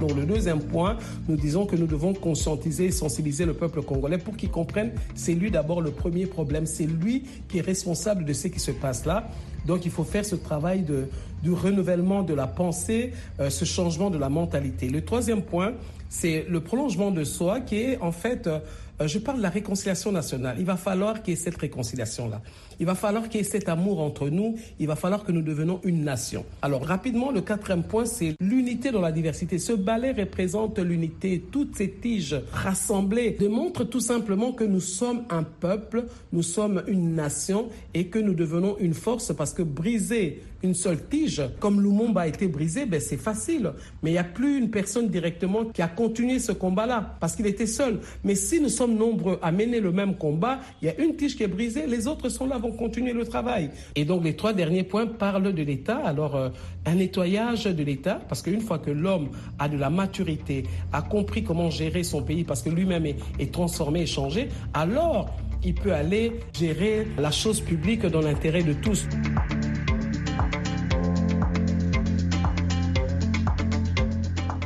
Donc 0.06 0.16
le 0.18 0.26
deuxième 0.26 0.60
point, 0.60 0.98
nous 1.28 1.36
disons 1.36 1.64
que 1.64 1.76
nous 1.76 1.86
devons 1.86 2.12
conscientiser 2.12 2.86
et 2.86 2.90
sensibiliser 2.90 3.46
le 3.46 3.54
peuple 3.54 3.80
congolais 3.80 4.18
pour 4.18 4.36
qu'il 4.36 4.50
comprenne, 4.50 4.92
c'est 5.14 5.32
lui 5.32 5.50
d'abord 5.50 5.80
le 5.80 5.92
premier 5.92 6.26
problème, 6.26 6.66
c'est 6.66 6.84
lui 6.84 7.24
qui 7.48 7.58
est 7.58 7.62
responsable 7.62 8.26
de 8.26 8.34
ce 8.34 8.48
qui 8.48 8.60
se 8.60 8.72
passe 8.72 9.06
là. 9.06 9.30
Donc 9.64 9.86
il 9.86 9.90
faut 9.90 10.04
faire 10.04 10.26
ce 10.26 10.36
travail 10.36 10.82
de, 10.82 11.08
du 11.42 11.52
renouvellement 11.52 12.22
de 12.22 12.34
la 12.34 12.46
pensée, 12.46 13.12
euh, 13.40 13.48
ce 13.48 13.64
changement 13.64 14.10
de 14.10 14.18
la 14.18 14.28
mentalité. 14.28 14.88
Le 14.88 15.02
troisième 15.02 15.42
point, 15.42 15.72
c'est 16.08 16.46
le 16.48 16.60
prolongement 16.60 17.10
de 17.10 17.24
soi 17.24 17.60
qui 17.60 17.76
est 17.76 17.98
en 18.00 18.12
fait, 18.12 18.46
euh, 18.46 18.60
je 19.04 19.18
parle 19.18 19.38
de 19.38 19.42
la 19.42 19.50
réconciliation 19.50 20.12
nationale. 20.12 20.56
Il 20.58 20.66
va 20.66 20.76
falloir 20.76 21.22
qu'il 21.22 21.34
y 21.34 21.36
ait 21.36 21.40
cette 21.40 21.56
réconciliation-là. 21.56 22.40
Il 22.80 22.86
va 22.86 22.94
falloir 22.94 23.28
qu'il 23.28 23.40
y 23.40 23.44
ait 23.44 23.46
cet 23.46 23.68
amour 23.68 24.00
entre 24.00 24.28
nous. 24.28 24.56
Il 24.78 24.86
va 24.86 24.96
falloir 24.96 25.24
que 25.24 25.32
nous 25.32 25.42
devenions 25.42 25.80
une 25.84 26.04
nation. 26.04 26.44
Alors 26.62 26.84
rapidement, 26.84 27.30
le 27.30 27.40
quatrième 27.40 27.82
point, 27.82 28.04
c'est 28.04 28.34
l'unité 28.40 28.90
dans 28.90 29.00
la 29.00 29.12
diversité. 29.12 29.58
Ce 29.58 29.72
ballet 29.72 30.12
représente 30.12 30.78
l'unité. 30.78 31.42
Toutes 31.50 31.76
ces 31.76 31.90
tiges 31.90 32.40
rassemblées 32.52 33.36
démontrent 33.38 33.84
tout 33.84 34.00
simplement 34.00 34.52
que 34.52 34.64
nous 34.64 34.80
sommes 34.80 35.24
un 35.30 35.42
peuple, 35.42 36.04
nous 36.32 36.42
sommes 36.42 36.82
une 36.86 37.14
nation 37.14 37.68
et 37.92 38.06
que 38.06 38.18
nous 38.18 38.34
devenons 38.34 38.76
une 38.78 38.94
force 38.94 39.32
parce 39.36 39.52
que 39.52 39.62
briser 39.62 40.42
une 40.64 40.74
seule 40.74 41.06
tige, 41.08 41.42
comme 41.60 41.82
Lumumba 41.82 42.22
a 42.22 42.26
été 42.26 42.48
brisé, 42.48 42.86
ben 42.86 42.98
c'est 42.98 43.18
facile. 43.18 43.70
Mais 44.02 44.10
il 44.10 44.12
n'y 44.14 44.18
a 44.18 44.24
plus 44.24 44.56
une 44.58 44.70
personne 44.70 45.08
directement 45.08 45.66
qui 45.66 45.82
a 45.82 45.88
continué 45.88 46.38
ce 46.38 46.52
combat-là 46.52 47.16
parce 47.20 47.36
qu'il 47.36 47.46
était 47.46 47.66
seul. 47.66 48.00
Mais 48.24 48.34
si 48.34 48.60
nous 48.60 48.70
sommes 48.70 48.96
nombreux 48.96 49.38
à 49.42 49.52
mener 49.52 49.80
le 49.80 49.92
même 49.92 50.16
combat, 50.16 50.60
il 50.80 50.86
y 50.86 50.88
a 50.88 50.98
une 50.98 51.16
tige 51.16 51.36
qui 51.36 51.42
est 51.42 51.48
brisée, 51.48 51.86
les 51.86 52.06
autres 52.06 52.30
sont 52.30 52.46
là, 52.46 52.58
vont 52.64 52.72
continuer 52.72 53.12
le 53.12 53.26
travail. 53.26 53.70
Et 53.94 54.04
donc 54.04 54.24
les 54.24 54.34
trois 54.34 54.52
derniers 54.52 54.82
points 54.82 55.06
parlent 55.06 55.52
de 55.52 55.62
l'État. 55.62 55.98
Alors 56.04 56.34
euh, 56.36 56.48
un 56.86 56.94
nettoyage 56.94 57.64
de 57.64 57.84
l'État, 57.84 58.20
parce 58.28 58.42
qu'une 58.42 58.60
fois 58.60 58.78
que 58.78 58.90
l'homme 58.90 59.28
a 59.58 59.68
de 59.68 59.76
la 59.76 59.90
maturité, 59.90 60.64
a 60.92 61.02
compris 61.02 61.44
comment 61.44 61.70
gérer 61.70 62.02
son 62.02 62.22
pays, 62.22 62.44
parce 62.44 62.62
que 62.62 62.70
lui-même 62.70 63.06
est 63.06 63.52
transformé 63.52 64.02
et 64.02 64.06
changé, 64.06 64.48
alors 64.72 65.30
il 65.62 65.74
peut 65.74 65.92
aller 65.92 66.32
gérer 66.52 67.06
la 67.18 67.30
chose 67.30 67.60
publique 67.60 68.06
dans 68.06 68.20
l'intérêt 68.20 68.62
de 68.62 68.74
tous. 68.74 69.06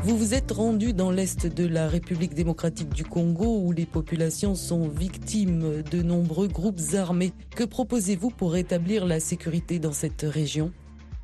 Vous 0.09 0.16
vous 0.16 0.33
êtes 0.33 0.53
rendu 0.53 0.94
dans 0.94 1.11
l'est 1.11 1.47
de 1.47 1.66
la 1.66 1.87
République 1.87 2.33
démocratique 2.33 2.88
du 2.94 3.05
Congo 3.05 3.61
où 3.62 3.73
les 3.73 3.85
populations 3.85 4.55
sont 4.55 4.88
victimes 4.88 5.83
de 5.83 6.01
nombreux 6.01 6.49
groupes 6.49 6.81
armés. 6.94 7.35
Que 7.55 7.64
proposez-vous 7.64 8.31
pour 8.31 8.53
rétablir 8.53 9.05
la 9.05 9.21
sécurité 9.21 9.79
dans 9.79 9.92
cette 9.92 10.23
région? 10.23 10.73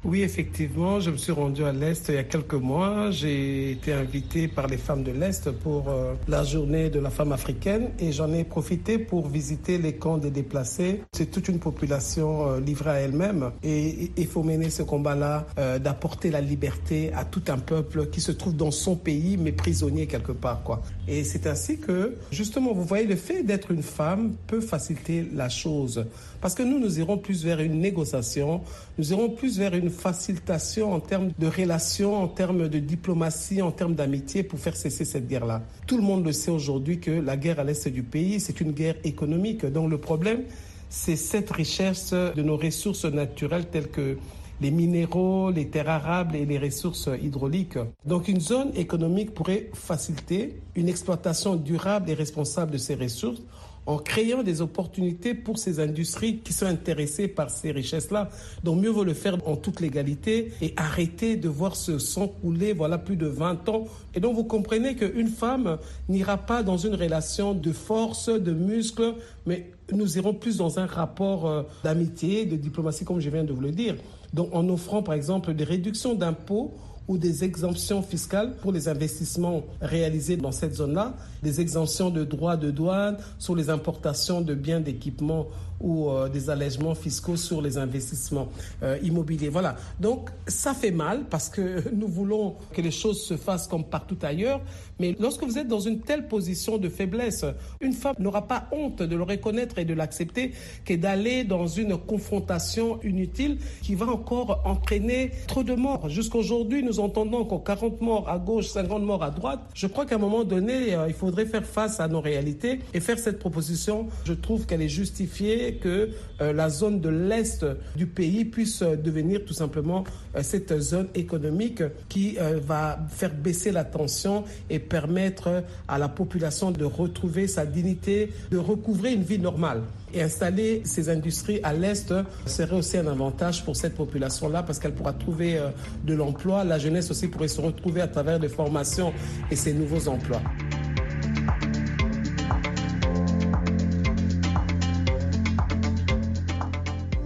Oui, 0.04 0.22
effectivement, 0.22 1.00
je 1.00 1.10
me 1.10 1.16
suis 1.16 1.32
rendu 1.32 1.64
à 1.64 1.72
l'Est 1.72 2.08
il 2.08 2.16
y 2.16 2.18
a 2.18 2.24
quelques 2.24 2.54
mois. 2.54 3.10
J'ai 3.10 3.70
été 3.70 3.92
invité 3.92 4.48
par 4.48 4.66
les 4.66 4.76
femmes 4.76 5.02
de 5.02 5.10
l'Est 5.12 5.50
pour 5.50 5.88
euh, 5.88 6.12
la 6.28 6.44
journée 6.44 6.90
de 6.90 7.00
la 7.00 7.08
femme 7.08 7.32
africaine 7.32 7.88
et 7.98 8.12
j'en 8.12 8.30
ai 8.32 8.44
profité 8.44 8.98
pour 8.98 9.28
visiter 9.28 9.78
les 9.78 9.94
camps 9.94 10.18
des 10.18 10.30
déplacés. 10.30 11.00
C'est 11.12 11.30
toute 11.30 11.48
une 11.48 11.58
population 11.58 12.50
euh, 12.50 12.60
livrée 12.60 12.90
à 12.90 13.00
elle-même 13.00 13.50
et 13.62 14.10
il 14.16 14.26
faut 14.26 14.42
mener 14.42 14.68
ce 14.68 14.82
combat-là 14.82 15.46
euh, 15.58 15.78
d'apporter 15.78 16.30
la 16.30 16.42
liberté 16.42 17.10
à 17.14 17.24
tout 17.24 17.42
un 17.48 17.58
peuple 17.58 18.08
qui 18.10 18.20
se 18.20 18.32
trouve 18.32 18.54
dans 18.54 18.70
son 18.70 18.96
pays 18.96 19.38
mais 19.38 19.52
prisonnier 19.52 20.06
quelque 20.06 20.32
part. 20.32 20.62
quoi. 20.62 20.82
Et 21.08 21.24
c'est 21.24 21.46
ainsi 21.46 21.78
que, 21.78 22.14
justement, 22.30 22.74
vous 22.74 22.84
voyez, 22.84 23.06
le 23.06 23.16
fait 23.16 23.42
d'être 23.42 23.70
une 23.70 23.82
femme 23.82 24.34
peut 24.46 24.60
faciliter 24.60 25.26
la 25.34 25.48
chose. 25.48 26.04
Parce 26.44 26.54
que 26.54 26.62
nous, 26.62 26.78
nous 26.78 26.98
irons 26.98 27.16
plus 27.16 27.42
vers 27.42 27.58
une 27.60 27.80
négociation, 27.80 28.60
nous 28.98 29.12
irons 29.12 29.30
plus 29.30 29.58
vers 29.58 29.72
une 29.74 29.88
facilitation 29.88 30.92
en 30.92 31.00
termes 31.00 31.30
de 31.38 31.46
relations, 31.46 32.22
en 32.22 32.28
termes 32.28 32.68
de 32.68 32.80
diplomatie, 32.80 33.62
en 33.62 33.70
termes 33.70 33.94
d'amitié 33.94 34.42
pour 34.42 34.58
faire 34.58 34.76
cesser 34.76 35.06
cette 35.06 35.26
guerre-là. 35.26 35.62
Tout 35.86 35.96
le 35.96 36.02
monde 36.02 36.22
le 36.22 36.32
sait 36.32 36.50
aujourd'hui 36.50 37.00
que 37.00 37.10
la 37.10 37.38
guerre 37.38 37.60
à 37.60 37.64
l'est 37.64 37.88
du 37.88 38.02
pays, 38.02 38.40
c'est 38.40 38.60
une 38.60 38.72
guerre 38.72 38.96
économique. 39.04 39.64
Donc 39.64 39.90
le 39.90 39.96
problème, 39.96 40.42
c'est 40.90 41.16
cette 41.16 41.50
richesse 41.50 42.12
de 42.12 42.42
nos 42.42 42.58
ressources 42.58 43.06
naturelles 43.06 43.70
telles 43.70 43.88
que 43.88 44.18
les 44.60 44.70
minéraux, 44.70 45.50
les 45.50 45.68
terres 45.68 45.88
arables 45.88 46.36
et 46.36 46.44
les 46.44 46.58
ressources 46.58 47.08
hydrauliques. 47.22 47.78
Donc 48.04 48.28
une 48.28 48.42
zone 48.42 48.70
économique 48.76 49.32
pourrait 49.32 49.70
faciliter 49.72 50.60
une 50.76 50.90
exploitation 50.90 51.56
durable 51.56 52.10
et 52.10 52.14
responsable 52.14 52.72
de 52.72 52.76
ces 52.76 52.96
ressources 52.96 53.40
en 53.86 53.98
créant 53.98 54.42
des 54.42 54.60
opportunités 54.62 55.34
pour 55.34 55.58
ces 55.58 55.80
industries 55.80 56.38
qui 56.38 56.52
sont 56.52 56.66
intéressées 56.66 57.28
par 57.28 57.50
ces 57.50 57.70
richesses-là. 57.70 58.30
Donc 58.62 58.80
mieux 58.80 58.90
vaut 58.90 59.04
le 59.04 59.14
faire 59.14 59.36
en 59.46 59.56
toute 59.56 59.80
légalité 59.80 60.52
et 60.62 60.72
arrêter 60.76 61.36
de 61.36 61.48
voir 61.48 61.76
ce 61.76 61.98
sang 61.98 62.28
couler 62.28 62.72
voilà 62.72 62.98
plus 62.98 63.16
de 63.16 63.26
20 63.26 63.68
ans. 63.68 63.84
Et 64.14 64.20
donc 64.20 64.34
vous 64.36 64.44
comprenez 64.44 64.96
qu'une 64.96 65.28
femme 65.28 65.78
n'ira 66.08 66.38
pas 66.38 66.62
dans 66.62 66.78
une 66.78 66.94
relation 66.94 67.54
de 67.54 67.72
force, 67.72 68.28
de 68.28 68.52
muscles, 68.52 69.14
mais 69.46 69.70
nous 69.92 70.16
irons 70.16 70.34
plus 70.34 70.56
dans 70.56 70.78
un 70.78 70.86
rapport 70.86 71.46
euh, 71.46 71.62
d'amitié, 71.82 72.46
de 72.46 72.56
diplomatie, 72.56 73.04
comme 73.04 73.20
je 73.20 73.28
viens 73.28 73.44
de 73.44 73.52
vous 73.52 73.60
le 73.60 73.72
dire. 73.72 73.96
Donc 74.32 74.48
en 74.52 74.68
offrant 74.68 75.02
par 75.02 75.14
exemple 75.14 75.54
des 75.54 75.64
réductions 75.64 76.14
d'impôts 76.14 76.72
ou 77.08 77.18
des 77.18 77.44
exemptions 77.44 78.02
fiscales 78.02 78.54
pour 78.62 78.72
les 78.72 78.88
investissements 78.88 79.62
réalisés 79.80 80.36
dans 80.36 80.52
cette 80.52 80.74
zone-là, 80.74 81.14
des 81.42 81.60
exemptions 81.60 82.10
de 82.10 82.24
droits 82.24 82.56
de 82.56 82.70
douane 82.70 83.18
sur 83.38 83.54
les 83.54 83.70
importations 83.70 84.40
de 84.40 84.54
biens 84.54 84.80
d'équipement 84.80 85.46
ou 85.84 86.08
euh, 86.08 86.30
des 86.30 86.48
allègements 86.48 86.94
fiscaux 86.94 87.36
sur 87.36 87.60
les 87.60 87.76
investissements 87.76 88.48
euh, 88.82 88.98
immobiliers. 89.02 89.50
Voilà. 89.50 89.76
Donc 90.00 90.30
ça 90.48 90.72
fait 90.72 90.90
mal 90.90 91.24
parce 91.28 91.50
que 91.50 91.84
nous 91.92 92.08
voulons 92.08 92.56
que 92.72 92.80
les 92.80 92.90
choses 92.90 93.22
se 93.22 93.36
fassent 93.36 93.68
comme 93.68 93.84
partout 93.84 94.16
ailleurs. 94.22 94.62
Mais 94.98 95.14
lorsque 95.20 95.42
vous 95.42 95.58
êtes 95.58 95.68
dans 95.68 95.80
une 95.80 96.00
telle 96.00 96.26
position 96.26 96.78
de 96.78 96.88
faiblesse, 96.88 97.44
une 97.80 97.92
femme 97.92 98.14
n'aura 98.18 98.46
pas 98.46 98.68
honte 98.72 99.02
de 99.02 99.14
le 99.14 99.24
reconnaître 99.24 99.78
et 99.78 99.84
de 99.84 99.92
l'accepter 99.92 100.52
que 100.84 100.94
d'aller 100.94 101.44
dans 101.44 101.66
une 101.66 101.98
confrontation 101.98 103.00
inutile 103.02 103.58
qui 103.82 103.94
va 103.94 104.06
encore 104.06 104.62
entraîner 104.64 105.32
trop 105.46 105.64
de 105.64 105.74
morts. 105.74 106.08
Jusqu'aujourd'hui, 106.08 106.82
nous 106.82 107.00
entendons 107.00 107.38
encore 107.38 107.64
40 107.64 108.00
morts 108.00 108.28
à 108.28 108.38
gauche, 108.38 108.68
50 108.68 109.02
morts 109.02 109.22
à 109.22 109.30
droite. 109.30 109.60
Je 109.74 109.86
crois 109.86 110.06
qu'à 110.06 110.14
un 110.14 110.18
moment 110.18 110.44
donné, 110.44 110.94
euh, 110.94 111.08
il 111.08 111.14
faudrait 111.14 111.46
faire 111.46 111.66
face 111.66 112.00
à 112.00 112.08
nos 112.08 112.20
réalités 112.20 112.80
et 112.94 113.00
faire 113.00 113.18
cette 113.18 113.38
proposition. 113.38 114.06
Je 114.24 114.32
trouve 114.32 114.64
qu'elle 114.64 114.82
est 114.82 114.88
justifiée 114.88 115.73
que 115.76 116.10
euh, 116.40 116.52
la 116.52 116.68
zone 116.68 117.00
de 117.00 117.08
l'Est 117.08 117.64
du 117.96 118.06
pays 118.06 118.44
puisse 118.44 118.82
euh, 118.82 118.96
devenir 118.96 119.44
tout 119.44 119.54
simplement 119.54 120.04
euh, 120.36 120.42
cette 120.42 120.78
zone 120.80 121.08
économique 121.14 121.82
qui 122.08 122.36
va 122.66 122.98
faire 123.08 123.32
baisser 123.34 123.72
la 123.72 123.84
tension 123.84 124.44
et 124.70 124.78
permettre 124.78 125.64
à 125.88 125.98
la 125.98 126.08
population 126.08 126.70
de 126.70 126.84
retrouver 126.84 127.46
sa 127.46 127.66
dignité, 127.66 128.30
de 128.50 128.58
recouvrer 128.58 129.12
une 129.12 129.22
vie 129.22 129.38
normale. 129.38 129.82
Et 130.12 130.22
installer 130.22 130.82
ces 130.84 131.08
industries 131.08 131.60
à 131.62 131.72
l'Est 131.72 132.14
serait 132.46 132.76
aussi 132.76 132.98
un 132.98 133.06
avantage 133.06 133.64
pour 133.64 133.76
cette 133.76 133.94
population-là 133.94 134.62
parce 134.62 134.78
qu'elle 134.78 134.94
pourra 134.94 135.12
trouver 135.12 135.60
de 136.04 136.14
l'emploi. 136.14 136.64
La 136.64 136.78
jeunesse 136.78 137.10
aussi 137.10 137.28
pourrait 137.28 137.48
se 137.48 137.60
retrouver 137.60 138.00
à 138.00 138.08
travers 138.08 138.38
des 138.38 138.48
formations 138.48 139.12
et 139.50 139.56
ces 139.56 139.72
nouveaux 139.72 140.08
emplois. 140.08 140.42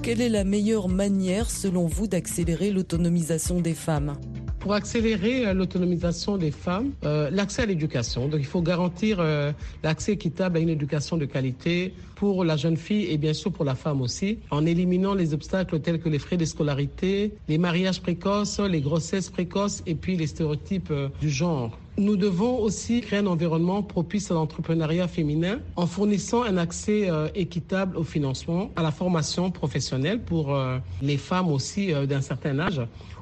Quelle 0.09 0.23
est 0.23 0.31
la 0.31 0.45
meilleure 0.45 0.89
manière, 0.89 1.51
selon 1.51 1.87
vous, 1.87 2.07
d'accélérer 2.07 2.71
l'autonomisation 2.71 3.61
des 3.61 3.75
femmes? 3.75 4.15
Pour 4.59 4.75
accélérer 4.75 5.47
euh, 5.47 5.55
l'autonomisation 5.55 6.37
des 6.37 6.51
femmes, 6.51 6.91
euh, 7.05 7.31
l'accès 7.31 7.63
à 7.63 7.67
l'éducation. 7.67 8.29
Donc, 8.29 8.41
il 8.41 8.47
faut 8.47 8.63
garantir 8.63 9.19
euh, 9.21 9.53
l'accès 9.83 10.13
équitable 10.13 10.59
à 10.59 10.61
une 10.61 10.69
éducation 10.69 11.17
de 11.17 11.25
qualité 11.25 11.95
pour 12.17 12.45
la 12.45 12.57
jeune 12.57 12.77
fille 12.77 13.07
et 13.11 13.17
bien 13.17 13.33
sûr 13.33 13.53
pour 13.53 13.65
la 13.65 13.75
femme 13.75 14.01
aussi, 14.01 14.41
en 14.51 14.67
éliminant 14.67 15.15
les 15.15 15.35
obstacles 15.35 15.81
tels 15.81 16.01
que 16.01 16.09
les 16.09 16.19
frais 16.19 16.37
de 16.37 16.45
scolarité, 16.45 17.35
les 17.49 17.59
mariages 17.59 18.01
précoces, 18.03 18.59
les 18.59 18.81
grossesses 18.81 19.31
précoces 19.31 19.83
et 19.87 19.95
puis 19.95 20.17
les 20.17 20.27
stéréotypes 20.27 20.93
du 21.21 21.31
genre. 21.31 21.79
Nous 21.97 22.17
devons 22.17 22.59
aussi 22.61 23.01
créer 23.01 23.21
un 23.21 23.27
environnement 23.27 23.83
propice 23.83 24.31
à 24.31 24.35
l'entrepreneuriat 24.35 25.09
féminin 25.09 25.61
en 25.77 25.87
fournissant 25.87 26.43
un 26.43 26.57
accès 26.57 27.09
équitable 27.35 27.97
au 27.97 28.05
financement, 28.05 28.71
à 28.77 28.83
la 28.83 28.93
formation 28.93 29.51
professionnelle 29.51 30.23
pour 30.23 30.57
les 31.03 31.17
femmes 31.17 31.51
aussi 31.51 31.93
d'un 32.07 32.21
certain 32.21 32.59
âge 32.61 32.81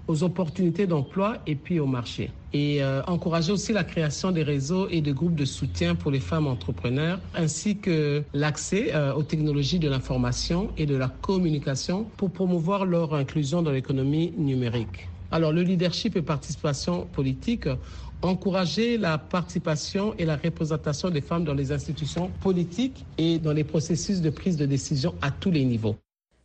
aux 0.08 0.22
opportunités 0.22 0.86
d'emploi 0.86 1.38
et 1.46 1.54
puis 1.54 1.80
au 1.80 1.86
marché. 1.86 2.30
Et 2.52 2.82
euh, 2.82 3.02
encourager 3.06 3.52
aussi 3.52 3.72
la 3.72 3.84
création 3.84 4.30
des 4.30 4.42
réseaux 4.42 4.88
et 4.88 5.00
de 5.00 5.12
groupes 5.12 5.34
de 5.34 5.44
soutien 5.44 5.94
pour 5.94 6.10
les 6.10 6.20
femmes 6.20 6.46
entrepreneurs, 6.46 7.20
ainsi 7.34 7.78
que 7.78 8.22
l'accès 8.32 8.94
euh, 8.94 9.12
aux 9.14 9.22
technologies 9.22 9.78
de 9.78 9.88
l'information 9.88 10.70
et 10.76 10.86
de 10.86 10.96
la 10.96 11.08
communication 11.08 12.06
pour 12.16 12.30
promouvoir 12.30 12.86
leur 12.86 13.14
inclusion 13.14 13.62
dans 13.62 13.72
l'économie 13.72 14.32
numérique. 14.36 15.08
Alors 15.32 15.52
le 15.52 15.62
leadership 15.62 16.16
et 16.16 16.22
participation 16.22 17.06
politique, 17.06 17.68
encourager 18.22 18.96
la 18.96 19.18
participation 19.18 20.14
et 20.18 20.24
la 20.24 20.36
représentation 20.36 21.10
des 21.10 21.20
femmes 21.20 21.44
dans 21.44 21.54
les 21.54 21.72
institutions 21.72 22.30
politiques 22.40 23.04
et 23.18 23.38
dans 23.38 23.52
les 23.52 23.64
processus 23.64 24.20
de 24.20 24.30
prise 24.30 24.56
de 24.56 24.66
décision 24.66 25.14
à 25.20 25.30
tous 25.30 25.50
les 25.50 25.64
niveaux. 25.64 25.96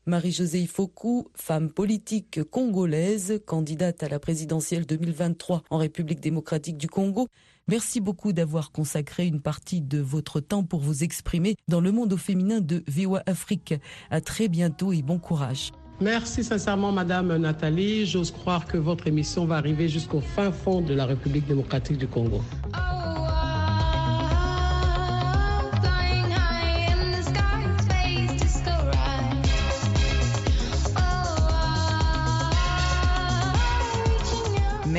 Marie-Josée 0.08 0.62
Ifoku, 0.62 1.28
femme 1.36 1.70
politique 1.70 2.44
congolaise, 2.50 3.40
candidate 3.46 4.02
à 4.02 4.10
la 4.10 4.18
présidentielle 4.18 4.88
2023 4.88 5.62
en 5.70 5.78
République 5.78 6.20
démocratique 6.20 6.78
du 6.78 6.88
Congo, 6.88 7.28
merci 7.68 8.02
beaucoup 8.02 8.34
d'avoir 8.34 8.72
consacré 8.72 9.28
une 9.28 9.42
partie 9.42 9.80
de 9.80 10.00
votre 10.00 10.40
temps 10.40 10.64
pour 10.64 10.80
vous 10.80 11.04
exprimer 11.04 11.56
dans 11.68 11.82
le 11.82 11.92
monde 11.92 12.14
au 12.14 12.18
féminin 12.18 12.62
de 12.62 12.84
VOA 12.88 13.22
Afrique. 13.28 13.76
À 14.10 14.22
très 14.22 14.48
bientôt 14.48 14.92
et 14.92 15.04
bon 15.04 15.20
courage. 15.20 15.72
Merci 16.02 16.44
sincèrement, 16.44 16.92
Madame 16.92 17.38
Nathalie. 17.38 18.08
J'ose 18.08 18.32
croire 18.32 18.66
que 18.66 18.78
votre 18.78 19.06
émission 19.06 19.46
va 19.46 19.58
arriver 19.58 19.88
jusqu'au 19.88 20.20
fin 20.20 20.52
fond 20.52 20.82
de 20.82 20.96
la 20.96 21.06
République 21.06 21.46
démocratique 21.46 22.00
du 22.00 22.08
Congo. 22.08 22.42